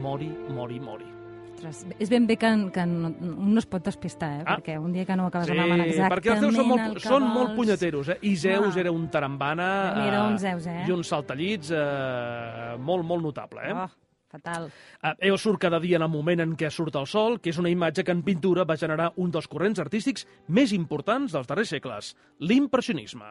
Mori, 0.03 0.29
mori, 0.51 0.81
mori. 0.81 1.07
Ostres, 1.55 1.85
és 2.03 2.11
ben 2.11 2.25
bé 2.27 2.35
que, 2.37 2.49
que 2.75 2.85
no, 2.91 3.13
no 3.21 3.59
es 3.61 3.67
pot 3.71 3.85
despistar, 3.87 4.31
eh? 4.41 4.43
Ah. 4.45 4.57
perquè 4.57 4.75
un 4.79 4.93
dia 4.93 5.05
que 5.07 5.15
no 5.17 5.29
acabes 5.31 5.51
amant 5.55 5.85
exactament 5.85 6.13
perquè 6.17 6.33
els 6.35 6.41
són 6.43 6.57
el 6.61 6.67
molt, 6.67 6.97
que 6.99 7.09
són 7.09 7.23
molt 7.29 7.53
vols. 7.53 7.59
punyeteros, 7.61 8.09
eh? 8.11 8.19
I 8.27 8.33
Zeus 8.37 8.75
Ah. 8.77 8.81
era 8.83 8.91
un 8.93 9.07
tarambana... 9.09 9.69
Era 10.07 10.25
eh, 10.25 10.33
un 10.33 10.39
Zeus, 10.43 10.67
eh? 10.67 10.81
I 10.89 10.91
un 10.91 11.05
saltallits 11.07 11.71
eh, 11.71 12.75
molt, 12.79 13.07
molt 13.07 13.23
notable, 13.23 13.63
eh? 13.71 13.73
Oh, 13.73 13.87
fatal. 14.35 14.67
Eh, 15.01 15.15
Eos 15.29 15.43
surt 15.47 15.61
cada 15.63 15.79
dia 15.79 15.97
en 15.97 16.03
el 16.03 16.11
moment 16.11 16.43
en 16.43 16.57
què 16.59 16.71
surt 16.75 16.99
el 16.99 17.07
sol, 17.07 17.39
que 17.41 17.51
és 17.55 17.59
una 17.63 17.71
imatge 17.71 18.03
que 18.03 18.11
en 18.13 18.25
pintura 18.27 18.65
va 18.67 18.77
generar 18.77 19.13
un 19.17 19.31
dels 19.31 19.47
corrents 19.47 19.79
artístics 19.79 20.27
més 20.49 20.73
importants 20.75 21.33
dels 21.33 21.47
darrers 21.47 21.71
segles, 21.71 22.17
l'impressionisme. 22.41 23.31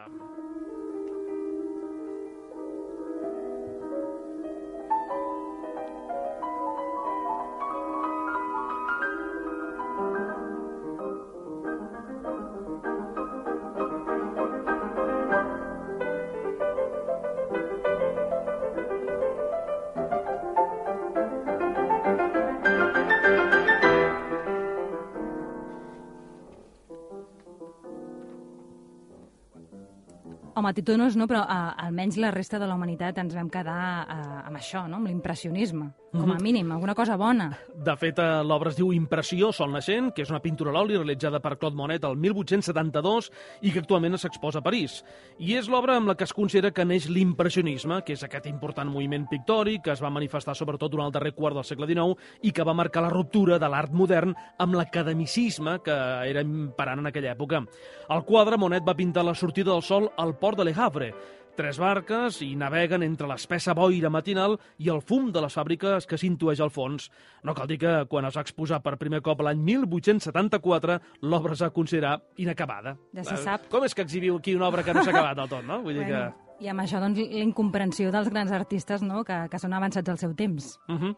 Home, 30.54 30.70
Titonos 30.70 31.16
no, 31.18 31.26
però 31.26 31.40
a, 31.50 31.74
almenys 31.82 32.14
la 32.22 32.30
resta 32.30 32.60
de 32.62 32.68
la 32.70 32.76
humanitat 32.78 33.16
ens 33.18 33.34
vam 33.34 33.48
quedar 33.50 33.78
a, 34.06 34.18
amb 34.46 34.60
això, 34.60 34.84
no? 34.86 35.00
amb 35.00 35.10
l'impressionisme, 35.10 35.88
com 36.14 36.28
Mhm. 36.28 36.36
a 36.36 36.38
mínim, 36.40 36.72
alguna 36.72 36.94
cosa 36.94 37.16
bona. 37.16 37.58
De 37.74 37.96
fet, 37.96 38.18
eh, 38.18 38.42
l'obra 38.44 38.70
es 38.70 38.76
diu 38.76 38.92
Impressió, 38.92 39.52
Sol 39.52 39.70
Naixent, 39.72 40.12
que 40.14 40.22
és 40.22 40.30
una 40.30 40.40
pintura 40.40 40.70
a 40.70 40.74
l'oli 40.74 40.96
realitzada 40.96 41.40
per 41.40 41.58
Claude 41.58 41.76
Monet 41.76 42.04
el 42.04 42.16
1872 42.16 43.30
i 43.62 43.72
que 43.72 43.80
actualment 43.80 44.16
s'exposa 44.16 44.60
a 44.60 44.62
París. 44.62 45.04
I 45.38 45.54
és 45.56 45.68
l'obra 45.68 45.96
amb 45.96 46.08
la 46.08 46.14
que 46.14 46.24
es 46.24 46.32
considera 46.32 46.70
que 46.70 46.84
neix 46.84 47.08
l'impressionisme, 47.08 48.02
que 48.04 48.12
és 48.14 48.22
aquest 48.22 48.46
important 48.46 48.88
moviment 48.90 49.26
pictòric 49.28 49.82
que 49.82 49.92
es 49.92 50.02
va 50.02 50.10
manifestar 50.10 50.54
sobretot 50.54 50.90
durant 50.90 51.06
el 51.06 51.12
darrer 51.12 51.34
quart 51.34 51.54
del 51.56 51.64
segle 51.64 51.86
XIX 51.86 52.16
i 52.42 52.52
que 52.52 52.62
va 52.64 52.74
marcar 52.74 53.02
la 53.02 53.10
ruptura 53.10 53.58
de 53.58 53.68
l'art 53.68 53.92
modern 53.92 54.34
amb 54.58 54.74
l'academicisme 54.74 55.80
que 55.82 55.90
era 56.30 56.40
imperant 56.40 57.00
en 57.00 57.06
aquella 57.06 57.34
època. 57.36 57.64
Al 58.08 58.24
quadre, 58.24 58.56
Monet 58.56 58.84
va 58.86 58.94
pintar 58.94 59.24
la 59.24 59.34
sortida 59.34 59.72
del 59.72 59.82
sol 59.82 60.10
al 60.16 60.36
port 60.38 60.58
de 60.58 60.64
Le 60.64 60.74
Havre, 60.76 61.14
Tres 61.54 61.78
barques 61.78 62.40
i 62.42 62.56
naveguen 62.58 63.04
entre 63.06 63.28
l'espessa 63.30 63.76
boira 63.78 64.10
matinal 64.10 64.56
i 64.82 64.88
el 64.90 64.98
fum 65.06 65.28
de 65.30 65.38
les 65.44 65.54
fàbriques 65.54 66.08
que 66.10 66.18
s'intueix 66.18 66.58
al 66.64 66.72
fons. 66.74 67.06
No 67.46 67.54
cal 67.54 67.68
dir 67.70 67.78
que 67.78 67.92
quan 68.10 68.26
es 68.26 68.34
va 68.34 68.42
exposar 68.42 68.80
per 68.82 68.96
primer 68.98 69.22
cop 69.22 69.44
l'any 69.46 69.62
1874, 69.62 70.98
l'obra 71.22 71.54
es 71.54 71.62
va 71.62 71.70
considerar 71.70 72.16
inacabada. 72.42 72.96
Ja 73.14 73.26
se 73.28 73.38
sap. 73.44 73.68
Com 73.70 73.86
és 73.86 73.94
que 73.94 74.02
exhibiu 74.02 74.40
aquí 74.40 74.56
una 74.58 74.66
obra 74.66 74.82
que 74.82 74.94
no 74.96 75.04
s'ha 75.04 75.14
acabat 75.14 75.38
del 75.38 75.52
tot, 75.52 75.62
no? 75.68 75.82
Vull 75.86 76.00
dir 76.00 76.08
Bueno, 76.08 76.32
I 76.62 76.68
amb 76.70 76.84
això, 76.84 77.00
doncs, 77.02 77.18
la 77.18 77.42
incomprensió 77.42 78.12
dels 78.14 78.30
grans 78.30 78.52
artistes, 78.54 79.02
no?, 79.02 79.24
que, 79.26 79.36
que 79.50 79.58
són 79.58 79.74
avançats 79.74 80.10
al 80.10 80.18
seu 80.18 80.34
temps. 80.38 80.78
que... 80.86 80.92
Uh 80.92 81.00
-huh. 81.00 81.16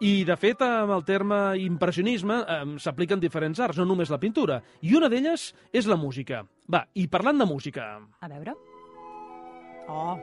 I, 0.00 0.24
de 0.24 0.36
fet, 0.36 0.62
amb 0.62 0.92
el 0.92 1.04
terme 1.04 1.58
impressionisme 1.58 2.40
eh, 2.40 2.64
s'apliquen 2.78 3.20
diferents 3.20 3.60
arts, 3.60 3.78
no 3.78 3.84
només 3.84 4.10
la 4.10 4.18
pintura. 4.18 4.62
I 4.80 4.94
una 4.96 5.08
d'elles 5.08 5.54
és 5.72 5.86
la 5.86 5.96
música. 5.96 6.44
Va, 6.72 6.86
i 6.94 7.06
parlant 7.08 7.38
de 7.38 7.46
música... 7.46 8.00
A 8.20 8.28
veure... 8.28 8.54
Oh, 9.92 10.20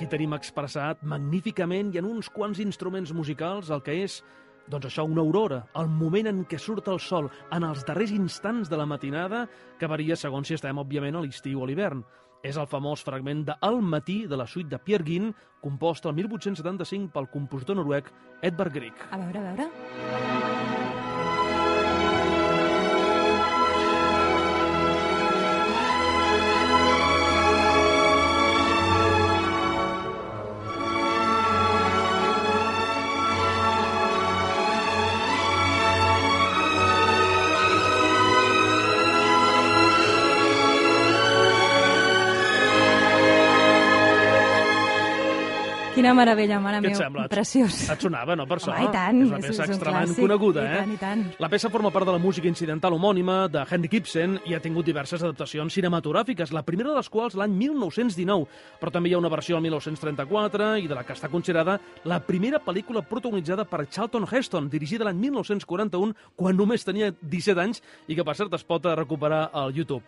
aquí 0.00 0.08
tenim 0.08 0.32
expressat 0.32 1.02
magníficament 1.04 1.90
i 1.92 1.98
en 2.00 2.06
uns 2.08 2.30
quants 2.32 2.56
instruments 2.62 3.10
musicals 3.12 3.68
el 3.68 3.82
que 3.84 3.98
és 4.00 4.14
doncs 4.72 4.86
això, 4.88 5.04
una 5.04 5.20
aurora, 5.20 5.58
el 5.76 5.90
moment 5.92 6.30
en 6.30 6.40
què 6.48 6.56
surt 6.56 6.88
el 6.88 7.02
sol, 7.04 7.28
en 7.52 7.66
els 7.68 7.84
darrers 7.84 8.14
instants 8.16 8.70
de 8.72 8.78
la 8.80 8.86
matinada, 8.88 9.42
que 9.76 9.90
varia 9.90 10.16
segons 10.16 10.48
si 10.48 10.56
estem, 10.56 10.80
òbviament, 10.80 11.18
a 11.18 11.24
l'estiu 11.26 11.60
o 11.60 11.66
a 11.66 11.68
l'hivern. 11.68 12.04
És 12.40 12.56
el 12.56 12.70
famós 12.70 13.04
fragment 13.04 13.44
de 13.50 13.58
El 13.66 13.82
matí 13.84 14.22
de 14.30 14.40
la 14.40 14.46
suite 14.48 14.70
de 14.72 14.80
Pierre 14.80 15.04
Guin, 15.04 15.34
compost 15.60 16.06
el 16.08 16.16
1875 16.16 17.12
pel 17.12 17.28
compositor 17.34 17.76
noruec 17.76 18.08
Edvard 18.40 18.72
Grieg. 18.72 19.08
A 19.10 19.20
veure, 19.20 19.42
a 19.42 19.50
veure. 19.50 20.39
Quina 46.10 46.24
meravella, 46.24 46.56
mare 46.58 46.80
Què 46.82 46.90
et 46.90 46.96
sembla? 46.98 47.24
Preciós. 47.30 47.76
Et 47.92 48.02
sonava, 48.02 48.34
no, 48.34 48.42
per 48.50 48.56
això? 48.58 48.72
Home, 48.74 48.88
i 48.88 48.90
tant. 48.90 49.20
És 49.22 49.28
una 49.28 49.38
És- 49.38 49.44
peça 49.46 49.62
és 49.62 49.68
un 49.68 49.74
extremadament 49.76 50.08
clàssic. 50.10 50.20
coneguda, 50.26 50.60
I 50.60 50.66
eh? 50.66 50.78
tant, 50.80 50.92
i 50.92 50.96
tant. 50.98 51.22
La 51.38 51.48
peça 51.48 51.70
forma 51.70 51.90
part 51.94 52.06
de 52.06 52.12
la 52.12 52.18
música 52.18 52.48
incidental 52.48 52.92
homònima 52.96 53.48
de 53.48 53.62
Henry 53.70 53.88
Gibson 53.88 54.40
i 54.44 54.54
ha 54.54 54.60
tingut 54.60 54.84
diverses 54.84 55.22
adaptacions 55.22 55.72
cinematogràfiques, 55.72 56.50
la 56.50 56.62
primera 56.64 56.90
de 56.90 56.96
les 56.96 57.08
quals 57.08 57.34
l'any 57.38 57.52
1919, 57.52 58.48
però 58.80 58.90
també 58.90 59.08
hi 59.10 59.14
ha 59.14 59.18
una 59.18 59.28
versió 59.28 59.54
del 59.54 59.62
1934 59.62 60.78
i 60.82 60.88
de 60.88 60.94
la 60.96 61.04
que 61.04 61.12
està 61.12 61.28
considerada 61.30 61.78
la 62.04 62.18
primera 62.18 62.58
pel·lícula 62.58 63.02
protagonitzada 63.06 63.64
per 63.64 63.86
Charlton 63.88 64.26
Heston, 64.26 64.68
dirigida 64.68 65.04
l'any 65.04 65.16
1941, 65.16 66.12
quan 66.34 66.56
només 66.56 66.84
tenia 66.84 67.12
17 67.22 67.60
anys 67.60 67.82
i 68.08 68.16
que, 68.16 68.24
per 68.24 68.34
cert, 68.34 68.52
es 68.54 68.64
pot 68.64 68.84
recuperar 68.84 69.50
al 69.52 69.72
YouTube. 69.72 70.02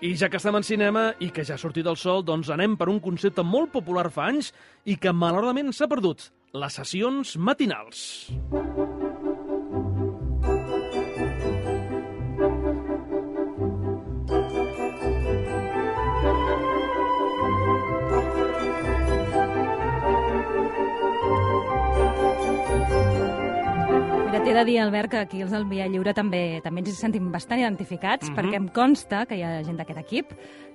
I 0.00 0.14
ja 0.14 0.28
que 0.28 0.36
estem 0.38 0.54
en 0.54 0.62
cinema 0.62 1.14
i 1.18 1.30
que 1.34 1.42
ja 1.44 1.54
ha 1.54 1.58
sortit 1.58 1.84
el 1.90 1.96
sol, 1.96 2.22
doncs 2.22 2.48
anem 2.54 2.76
per 2.78 2.88
un 2.88 3.00
concepte 3.00 3.42
molt 3.42 3.72
popular 3.72 4.12
fa 4.14 4.28
anys 4.28 4.52
i 4.86 4.94
que 4.96 5.10
malauradament 5.12 5.47
s'ha 5.72 5.88
perdut, 5.88 6.28
les 6.54 6.80
sessions 6.80 7.36
matinals. 7.36 8.04
Mira, 24.38 24.44
t'he 24.52 24.54
de 24.54 24.64
dir, 24.64 24.78
Albert, 24.78 25.10
que 25.10 25.18
aquí 25.18 25.40
els 25.42 25.50
del 25.50 25.64
Via 25.66 25.88
Lliure 25.90 26.12
també 26.14 26.60
també 26.62 26.84
ens 26.84 26.98
sentim 27.00 27.26
bastant 27.32 27.58
identificats, 27.58 28.28
Mhm. 28.30 28.36
perquè 28.36 28.54
em 28.54 28.68
consta 28.68 29.26
que 29.26 29.34
hi 29.36 29.42
ha 29.42 29.64
gent 29.64 29.76
d'aquest 29.76 29.98
equip 29.98 30.26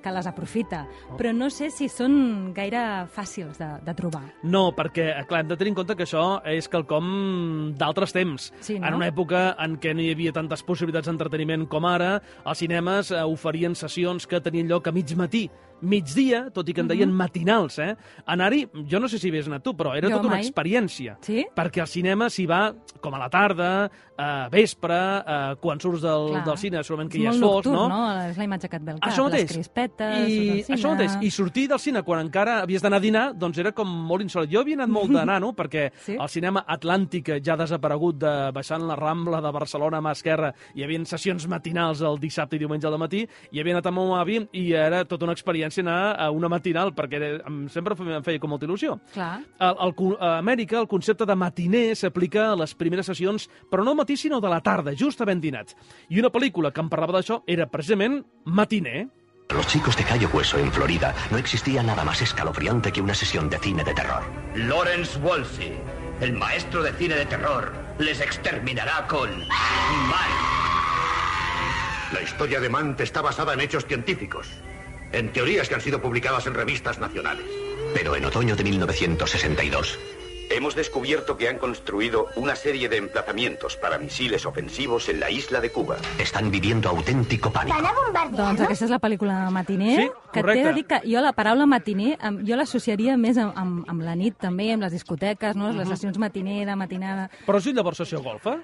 que 0.03 0.11
les 0.11 0.27
aprofita, 0.27 0.85
però 1.17 1.33
no 1.33 1.49
sé 1.49 1.69
si 1.69 1.87
són 1.87 2.51
gaire 2.53 3.07
fàcils 3.07 3.57
de, 3.57 3.79
de 3.85 3.93
trobar. 3.93 4.23
No, 4.43 4.73
perquè, 4.75 5.17
eh, 5.21 5.25
clar, 5.25 5.41
hem 5.41 5.47
de 5.47 5.55
tenir 5.55 5.69
en 5.69 5.75
compte 5.75 5.95
que 5.95 6.03
això 6.03 6.41
és 6.45 6.67
quelcom 6.67 7.73
d'altres 7.77 8.11
temps. 8.11 8.51
Sí, 8.59 8.77
no? 8.79 8.87
En 8.87 8.95
una 8.95 9.07
època 9.07 9.55
en 9.57 9.79
què 9.79 9.95
no 9.95 10.01
hi 10.01 10.11
havia 10.11 10.33
tantes 10.33 10.61
possibilitats 10.61 11.07
d'entreteniment 11.07 11.65
com 11.69 11.85
ara, 11.85 12.21
els 12.45 12.57
cinemes 12.57 13.11
eh, 13.11 13.23
oferien 13.23 13.75
sessions 13.75 14.27
que 14.27 14.41
tenien 14.41 14.67
lloc 14.67 14.87
a 14.87 14.91
mig 14.91 15.15
matí, 15.15 15.49
migdia, 15.83 16.45
tot 16.53 16.67
i 16.69 16.73
que 16.73 16.81
en 16.83 16.87
deien 16.89 17.11
matinals, 17.13 17.77
eh? 17.83 17.91
Anar-hi, 18.33 18.63
jo 18.89 18.99
no 19.03 19.09
sé 19.11 19.19
si 19.19 19.27
hi 19.27 19.33
havies 19.33 19.49
anat 19.51 19.63
tu, 19.65 19.73
però 19.77 19.93
era 19.97 20.09
Jo 20.09 20.17
tota 20.17 20.31
una 20.31 20.39
experiència. 20.41 21.17
Sí? 21.21 21.43
Perquè 21.55 21.83
al 21.83 21.87
cinema 21.91 22.29
s'hi 22.31 22.45
va 22.49 22.63
com 23.03 23.13
a 23.15 23.19
la 23.19 23.29
tarda, 23.29 23.69
a 24.15 24.47
vespre, 24.53 24.95
eh, 24.95 25.55
quan 25.59 25.79
surts 25.81 26.01
del, 26.05 26.27
Clar. 26.31 26.43
del 26.45 26.57
cine, 26.61 26.83
segurament 26.85 27.09
que 27.11 27.17
és 27.17 27.23
ja 27.25 27.31
és 27.33 27.39
fos, 27.41 27.65
nocturn, 27.65 27.75
no? 27.75 27.87
no? 27.89 28.27
És 28.29 28.37
la 28.37 28.45
imatge 28.45 28.69
que 28.69 28.77
et 28.77 28.83
ve 28.85 28.91
al 28.93 28.99
cap, 29.01 29.09
Això 29.09 29.23
mateix. 29.25 29.41
les 29.47 29.51
crispetes, 29.57 30.29
I, 30.29 30.63
això 30.75 30.91
mateix. 30.93 31.15
I 31.25 31.31
sortir 31.33 31.65
del 31.71 31.79
cine 31.81 32.03
quan 32.05 32.21
encara 32.23 32.59
havies 32.61 32.81
d'anar 32.85 32.99
a 33.01 33.03
dinar, 33.03 33.23
doncs 33.33 33.57
era 33.57 33.71
com 33.73 33.89
molt 33.89 34.21
insòlit. 34.23 34.51
Jo 34.53 34.61
havia 34.61 34.77
anat 34.77 34.89
molt 34.93 35.09
de 35.17 35.25
nano, 35.25 35.51
perquè 35.57 35.89
Sí? 36.05 36.13
el 36.19 36.29
cinema 36.29 36.63
Atlàntic 36.67 37.33
ja 37.43 37.53
ha 37.55 37.57
desaparegut 37.57 38.19
de 38.21 38.51
baixant 38.53 38.85
la 38.87 38.95
Rambla 38.95 39.41
de 39.41 39.51
Barcelona 39.51 39.97
a 39.97 40.01
mà 40.05 40.11
esquerra. 40.13 40.53
Hi 40.75 40.83
havia 40.85 41.03
sessions 41.09 41.47
matinals 41.49 42.01
el 42.05 42.19
dissabte 42.21 42.55
i 42.55 42.59
diumenge 42.61 42.85
al 42.87 42.97
matí, 43.01 43.25
i 43.51 43.59
havia 43.59 43.73
anat 43.79 43.87
amb 43.89 43.97
el 44.03 44.05
meu 44.11 44.15
avi 44.21 44.37
i 44.53 44.71
era 44.77 45.03
tota 45.09 45.25
una 45.25 45.33
experiència 45.33 45.72
anar 45.81 46.15
a 46.19 46.29
una 46.31 46.49
matinal, 46.49 46.93
perquè 46.93 47.15
era, 47.15 47.29
em, 47.47 47.67
sempre 47.69 47.95
em 47.97 48.23
feia 48.23 48.39
com 48.39 48.49
molta 48.53 48.65
il·lusió. 48.67 48.99
Clar. 49.13 49.39
Al, 49.59 49.75
al, 49.79 49.95
co- 49.95 50.17
a 50.19 50.37
Amèrica 50.37 50.77
el 50.79 50.87
concepte 50.87 51.25
de 51.25 51.35
matiner 51.35 51.95
s'aplica 51.95 52.51
a 52.51 52.55
les 52.55 52.75
primeres 52.75 53.05
sessions, 53.09 53.49
però 53.71 53.83
no 53.83 53.91
al 53.91 53.97
matí, 53.97 54.15
sinó 54.17 54.39
de 54.39 54.49
la 54.49 54.61
tarda, 54.61 54.93
just 54.95 55.19
havent 55.21 55.41
dinat. 55.41 55.73
I 56.09 56.19
una 56.19 56.29
pel·lícula 56.29 56.71
que 56.71 56.81
em 56.81 56.89
parlava 56.89 57.13
d'això 57.17 57.41
era 57.47 57.65
precisament 57.65 58.23
Matiner. 58.45 59.07
Los 59.49 59.67
chicos 59.67 59.95
de 59.97 60.03
Cayo 60.03 60.29
Hueso 60.33 60.57
en 60.57 60.71
Florida 60.71 61.13
no 61.29 61.37
existía 61.37 61.83
nada 61.83 62.03
más 62.03 62.21
escalofriante 62.21 62.91
que 62.91 63.01
una 63.01 63.13
sesión 63.13 63.49
de 63.49 63.59
cine 63.59 63.83
de 63.83 63.93
terror. 63.93 64.23
Lawrence 64.55 65.19
Wolfe, 65.19 65.73
el 66.21 66.33
maestro 66.33 66.81
de 66.81 66.91
cine 66.93 67.15
de 67.15 67.25
terror, 67.25 67.71
les 67.99 68.19
exterminará 68.21 69.05
con 69.07 69.29
Mike. 69.29 70.53
La 72.13 72.21
historia 72.21 72.59
de 72.59 72.69
Mant 72.69 72.99
está 73.01 73.21
basada 73.21 73.53
en 73.53 73.59
hechos 73.59 73.85
científicos, 73.85 74.47
en 75.13 75.31
teorías 75.31 75.69
que 75.69 75.75
han 75.75 75.81
sido 75.81 76.01
publicadas 76.01 76.45
en 76.47 76.53
revistas 76.53 76.99
nacionales. 76.99 77.45
Pero 77.93 78.15
en 78.15 78.25
otoño 78.25 78.55
de 78.55 78.63
1962, 78.63 79.99
Hemos 80.49 80.75
descubierto 80.75 81.35
que 81.35 81.49
han 81.49 81.57
construido 81.57 82.27
una 82.35 82.55
serie 82.55 82.87
de 82.87 82.97
emplazamientos 82.97 83.75
para 83.75 83.97
misiles 83.97 84.45
ofensivos 84.45 85.09
en 85.09 85.19
la 85.19 85.31
isla 85.31 85.61
de 85.61 85.71
Cuba. 85.71 85.97
están 86.19 86.51
viviendo 86.51 86.89
auténtico 86.89 87.51
pánico. 87.51 87.75
Doncs 88.37 88.61
aquesta 88.61 88.85
és 88.85 88.91
la 88.91 88.99
pel·lícula 89.01 89.49
Matiner, 89.49 89.95
Sí, 89.95 90.07
que 90.31 90.41
t'he 90.41 90.41
correcte. 90.41 90.67
de 90.67 90.73
dir 90.73 90.85
que 90.85 90.99
jo 91.09 91.21
la 91.21 91.33
paraula 91.33 91.65
matiner 91.65 92.19
jo 92.45 92.55
l'associaria 92.55 93.17
més 93.17 93.37
amb, 93.37 93.57
amb, 93.57 93.89
amb 93.89 94.01
la 94.03 94.15
nit 94.15 94.37
també, 94.37 94.71
amb 94.73 94.83
les 94.83 94.91
discoteques, 94.91 95.55
no? 95.55 95.71
Mhm. 95.71 95.77
les 95.79 95.89
sessions 95.89 96.17
matiner, 96.17 96.67
de 96.67 96.75
matinada... 96.75 97.29
Però 97.47 97.57
és 97.57 97.65
llavors 97.65 97.97
sessió 97.97 98.21
golfa? 98.21 98.59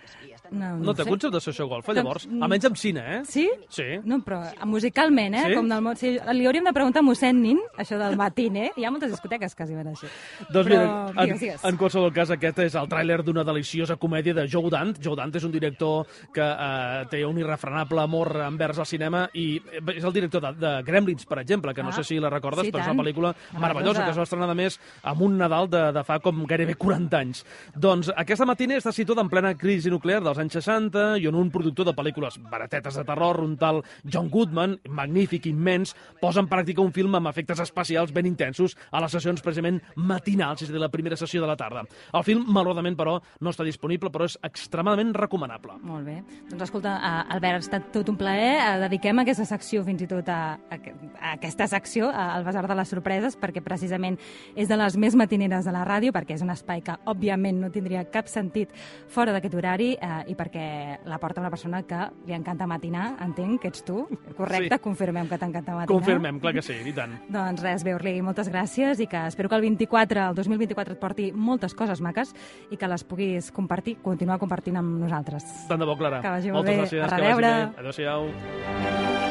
No, 0.51 0.77
No 0.77 0.93
té 0.93 1.03
sé. 1.03 1.09
concepte 1.09 1.35
de 1.35 1.41
sessió 1.41 1.67
golfa, 1.67 1.93
Doncs, 1.93 2.03
llavors? 2.05 2.27
mm. 2.27 2.43
Almenys 2.43 2.65
amb 2.65 2.77
cine, 2.77 3.03
eh? 3.17 3.21
Sí? 3.25 3.47
Sí. 3.69 3.83
No, 4.03 4.17
però 4.25 4.41
musicalment, 4.65 5.35
eh? 5.35 5.43
Sí? 5.49 5.55
Com 5.55 5.69
del 5.69 5.81
món... 5.85 5.95
Sí, 5.99 6.13
li 6.33 6.45
hauríem 6.47 6.65
de 6.65 6.73
preguntar 6.73 7.01
a 7.03 7.05
mossèn 7.05 7.39
Nin, 7.41 7.59
això 7.77 7.97
del 7.99 8.15
matiner. 8.19 8.69
Hi 8.77 8.85
ha 8.85 8.91
moltes 8.91 9.11
discoteques 9.11 9.55
que 9.55 9.63
es 9.63 9.69
diuen 9.69 9.87
així. 9.91 10.07
Doncs 10.49 10.67
Però, 10.69 10.79
mira, 10.79 11.09
en, 11.09 11.25
digues, 11.27 11.39
digues. 11.43 11.63
en 11.69 11.77
qualsevol 11.77 12.13
cas, 12.15 12.31
aquest 12.35 12.59
és 12.65 12.75
el 12.79 12.89
tràiler 12.91 13.19
d'una 13.23 13.43
deliciosa 13.47 13.97
comèdia 14.01 14.33
de 14.33 14.47
Joe 14.49 14.69
Dante. 14.71 15.01
Joe 15.03 15.15
Dante 15.19 15.37
és 15.37 15.43
un 15.47 15.51
director 15.53 16.07
que 16.33 16.41
eh, 16.45 17.05
té 17.11 17.23
un 17.25 17.37
irrefrenable 17.41 18.01
amor 18.01 18.33
envers 18.47 18.79
el 18.79 18.85
cinema 18.89 19.27
i 19.33 19.61
és 19.95 20.03
el 20.03 20.13
director 20.13 20.41
de, 20.41 20.53
de 20.59 20.73
Gremlins, 20.87 21.25
per 21.29 21.39
exemple, 21.43 21.73
que 21.73 21.83
no 21.83 21.89
Ah, 21.89 21.93
sé 21.93 22.03
si 22.03 22.19
la 22.19 22.29
recordes, 22.29 22.65
sí, 22.65 22.71
però 22.71 22.83
és 22.83 22.87
una 22.91 23.01
pel·lícula 23.03 23.31
Meravellosa. 23.33 23.59
meravellosa 23.59 24.03
que 24.05 24.11
es 24.11 24.17
va 24.17 24.23
estrenar, 24.23 24.49
a 24.49 24.53
més, 24.55 24.79
amb 25.03 25.21
un 25.25 25.37
Nadal 25.37 25.69
de, 25.69 25.81
de 25.93 26.03
fa 26.03 26.19
com 26.19 26.43
gairebé 26.45 26.75
40 26.75 27.17
anys. 27.17 27.43
Doncs 27.75 28.11
aquesta 28.15 28.45
matina 28.45 28.75
està 28.77 28.91
situada 28.93 29.21
en 29.21 29.29
plena 29.29 29.53
crisi 29.57 29.89
nuclear 29.89 30.21
dels 30.23 30.38
anys 30.41 30.57
60 30.59 31.17
i 31.19 31.27
on 31.29 31.37
un 31.39 31.51
productor 31.53 31.87
de 31.89 31.95
pel·lícules 31.97 32.39
baratetes 32.49 32.97
de 32.99 33.05
terror, 33.07 33.41
un 33.43 33.55
tal 33.59 33.81
John 34.03 34.29
Goodman, 34.31 34.77
magnífic, 34.89 35.49
immens, 35.51 35.95
posa 36.21 36.43
en 36.43 36.49
pràctica 36.49 36.83
un 36.83 36.93
film 36.95 37.15
amb 37.19 37.29
efectes 37.31 37.59
especials 37.63 38.13
ben 38.15 38.27
intensos 38.29 38.75
a 38.91 39.01
les 39.03 39.13
sessions 39.15 39.43
precisament 39.43 39.81
matinals, 39.95 40.63
és 40.63 40.71
a 40.71 40.75
dir, 40.75 40.81
la 40.81 40.91
primera 40.93 41.17
sessió 41.19 41.41
de 41.43 41.49
la 41.49 41.57
tarda. 41.59 41.83
El 42.13 42.25
film, 42.27 42.45
malauradament, 42.47 42.97
però, 42.99 43.17
no 43.41 43.53
està 43.53 43.65
disponible, 43.67 44.11
però 44.13 44.27
és 44.29 44.37
extremadament 44.45 45.13
recomanable. 45.17 45.77
Molt 45.85 46.07
bé. 46.07 46.19
Doncs 46.49 46.67
escolta, 46.67 46.95
eh, 46.97 47.33
Albert, 47.35 47.59
ha 47.59 47.65
estat 47.65 47.91
tot 47.93 48.09
un 48.09 48.17
plaer. 48.19 48.55
Eh, 48.59 48.79
Dediquem 48.85 49.23
aquesta 49.23 49.45
secció 49.45 49.83
fins 49.87 50.03
i 50.03 50.07
tot 50.09 50.29
a, 50.29 50.57
a, 50.69 50.79
a 51.19 51.33
aquesta 51.35 51.67
secció, 51.67 52.09
al 52.09 52.45
Besar 52.47 52.65
de 52.67 52.77
les 52.77 52.91
Sorpreses, 52.91 53.37
perquè 53.39 53.63
precisament 53.65 54.17
és 54.55 54.69
de 54.69 54.77
les 54.79 54.97
més 54.97 55.15
matineres 55.19 55.65
de 55.65 55.73
la 55.75 55.85
ràdio, 55.87 56.13
perquè 56.15 56.37
és 56.37 56.45
un 56.45 56.53
espai 56.53 56.83
que, 56.85 56.95
òbviament, 57.09 57.59
no 57.61 57.71
tindria 57.73 58.05
cap 58.11 58.29
sentit 58.31 58.73
fora 59.09 59.33
d'aquest 59.35 59.55
horari 59.57 59.93
eh, 59.95 60.21
i 60.29 60.35
perquè 60.37 60.99
la 61.09 61.17
porta 61.19 61.41
una 61.41 61.49
persona 61.49 61.81
que 61.89 61.99
li 62.27 62.33
encanta 62.37 62.67
matinar, 62.69 63.15
entenc 63.25 63.61
que 63.63 63.71
ets 63.73 63.83
tu, 63.83 64.03
correcte? 64.37 64.75
Sí. 64.77 64.83
Confirmem 64.83 65.27
que 65.27 65.37
t'encanta 65.41 65.73
matinar. 65.75 65.87
Confirmem, 65.91 66.39
clar 66.39 66.53
que 66.53 66.61
sí, 66.65 66.77
i 66.85 66.93
tant. 66.93 67.17
Doncs 67.35 67.63
res, 67.65 67.83
Beurli, 67.87 68.19
moltes 68.25 68.49
gràcies 68.51 69.01
i 69.03 69.07
que 69.09 69.25
espero 69.27 69.49
que 69.49 69.55
el 69.59 69.65
24, 69.65 70.27
el 70.29 70.35
2024 70.37 70.93
et 70.97 70.99
porti 71.01 71.31
moltes 71.33 71.73
coses 71.73 72.01
maques 72.01 72.33
i 72.71 72.77
que 72.77 72.87
les 72.87 73.03
puguis 73.03 73.51
compartir, 73.51 73.97
continuar 74.05 74.39
compartint 74.39 74.77
amb 74.79 74.99
nosaltres. 75.01 75.45
Tant 75.67 75.79
de 75.81 75.85
bo, 75.89 75.97
Clara. 75.97 76.21
Que 76.21 76.29
vagi 76.37 76.51
molt 76.53 76.65
Moltes 76.65 76.77
bé. 76.77 76.83
gràcies, 76.85 77.03
A 77.03 77.09
que 77.09 77.15
vagi 77.15 77.27
reveure. 77.27 77.55
bé. 77.73 77.81
Adéu-siau. 77.83 79.28